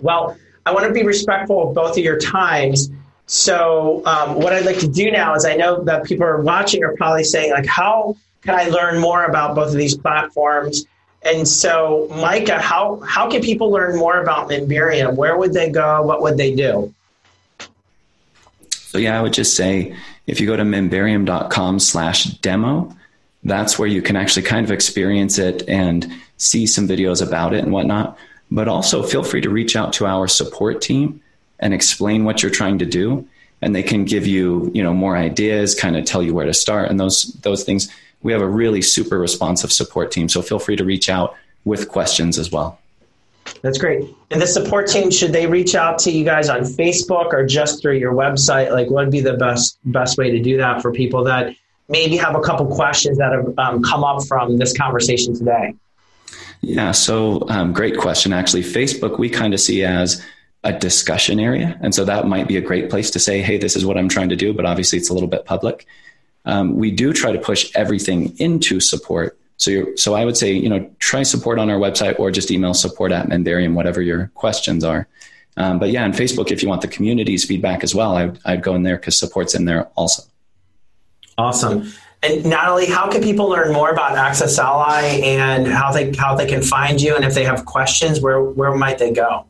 [0.00, 2.90] Well, I want to be respectful of both of your times.
[3.26, 6.84] So, um, what I'd like to do now is I know that people are watching
[6.84, 10.86] are probably saying, like, how can I learn more about both of these platforms?
[11.22, 15.16] And so, Micah, how, how can people learn more about Memberium?
[15.16, 16.02] Where would they go?
[16.02, 16.94] What would they do?
[18.70, 19.96] So, yeah, I would just say
[20.28, 22.96] if you go to memberium.com slash demo,
[23.42, 27.64] that's where you can actually kind of experience it and see some videos about it
[27.64, 28.16] and whatnot.
[28.52, 31.20] But also feel free to reach out to our support team
[31.58, 33.26] and explain what you're trying to do.
[33.62, 36.54] And they can give you, you know, more ideas, kind of tell you where to
[36.54, 37.88] start and those those things.
[38.22, 40.28] We have a really super responsive support team.
[40.28, 41.34] So feel free to reach out
[41.64, 42.78] with questions as well.
[43.62, 44.08] That's great.
[44.30, 47.80] And the support team, should they reach out to you guys on Facebook or just
[47.80, 48.72] through your website?
[48.72, 51.54] Like, what would be the best best way to do that for people that
[51.88, 55.74] maybe have a couple questions that have um, come up from this conversation today?
[56.60, 58.32] Yeah, so um, great question.
[58.32, 60.24] Actually, Facebook we kind of see as
[60.66, 63.76] a discussion area, and so that might be a great place to say, "Hey, this
[63.76, 65.86] is what I'm trying to do," but obviously it's a little bit public.
[66.44, 70.52] Um, we do try to push everything into support so, you so I would say,
[70.52, 74.30] you know, try support on our website or just email support at Memberium, whatever your
[74.34, 75.08] questions are.
[75.56, 78.62] Um, but yeah, on Facebook, if you want the community's feedback as well, I, I'd
[78.62, 80.22] go in there because support's in there also.
[81.38, 81.90] Awesome.
[82.22, 86.62] And Nathalie, how can people learn more about AccessAlly and how they how they can
[86.62, 87.14] find you?
[87.14, 89.46] And if they have questions, where where might they go?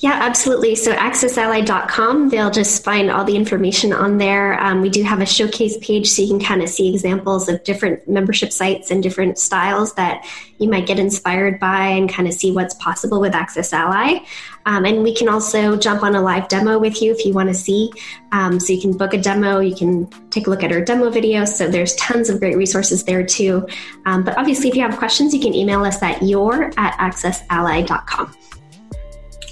[0.00, 0.76] Yeah, absolutely.
[0.76, 4.62] So accessally.com, they'll just find all the information on there.
[4.62, 7.64] Um, we do have a showcase page so you can kind of see examples of
[7.64, 10.24] different membership sites and different styles that
[10.58, 14.24] you might get inspired by and kind of see what's possible with AccessAlly.
[14.66, 17.48] Um, and we can also jump on a live demo with you if you want
[17.48, 17.90] to see.
[18.30, 21.10] Um, so you can book a demo, you can take a look at our demo
[21.10, 21.44] video.
[21.44, 23.66] So there's tons of great resources there too.
[24.06, 28.32] Um, but obviously, if you have questions, you can email us at your at accessally.com.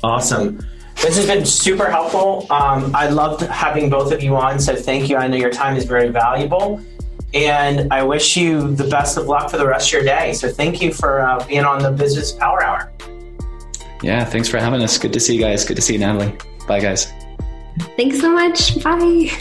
[0.06, 0.64] Awesome.
[1.02, 2.46] This has been super helpful.
[2.48, 5.16] Um, I loved having both of you on, so thank you.
[5.16, 6.80] I know your time is very valuable.
[7.34, 10.32] And I wish you the best of luck for the rest of your day.
[10.32, 12.92] So thank you for uh, being on the Business Power Hour.
[14.00, 14.96] Yeah, thanks for having us.
[14.96, 15.64] Good to see you guys.
[15.64, 16.38] Good to see you, Nathalie.
[16.68, 17.12] Bye, guys.
[17.96, 18.80] Thanks so much.
[18.84, 19.00] Bye.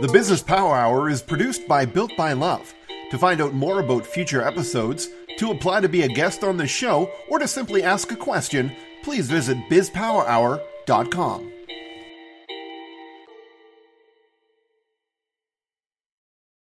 [0.00, 2.74] the Business Power Hour is produced by Built by Love.
[3.12, 5.10] To find out more about future episodes,
[5.44, 8.72] to apply to be a guest on the show, or to simply ask a question,
[9.02, 11.53] please visit bizpowerhour.com.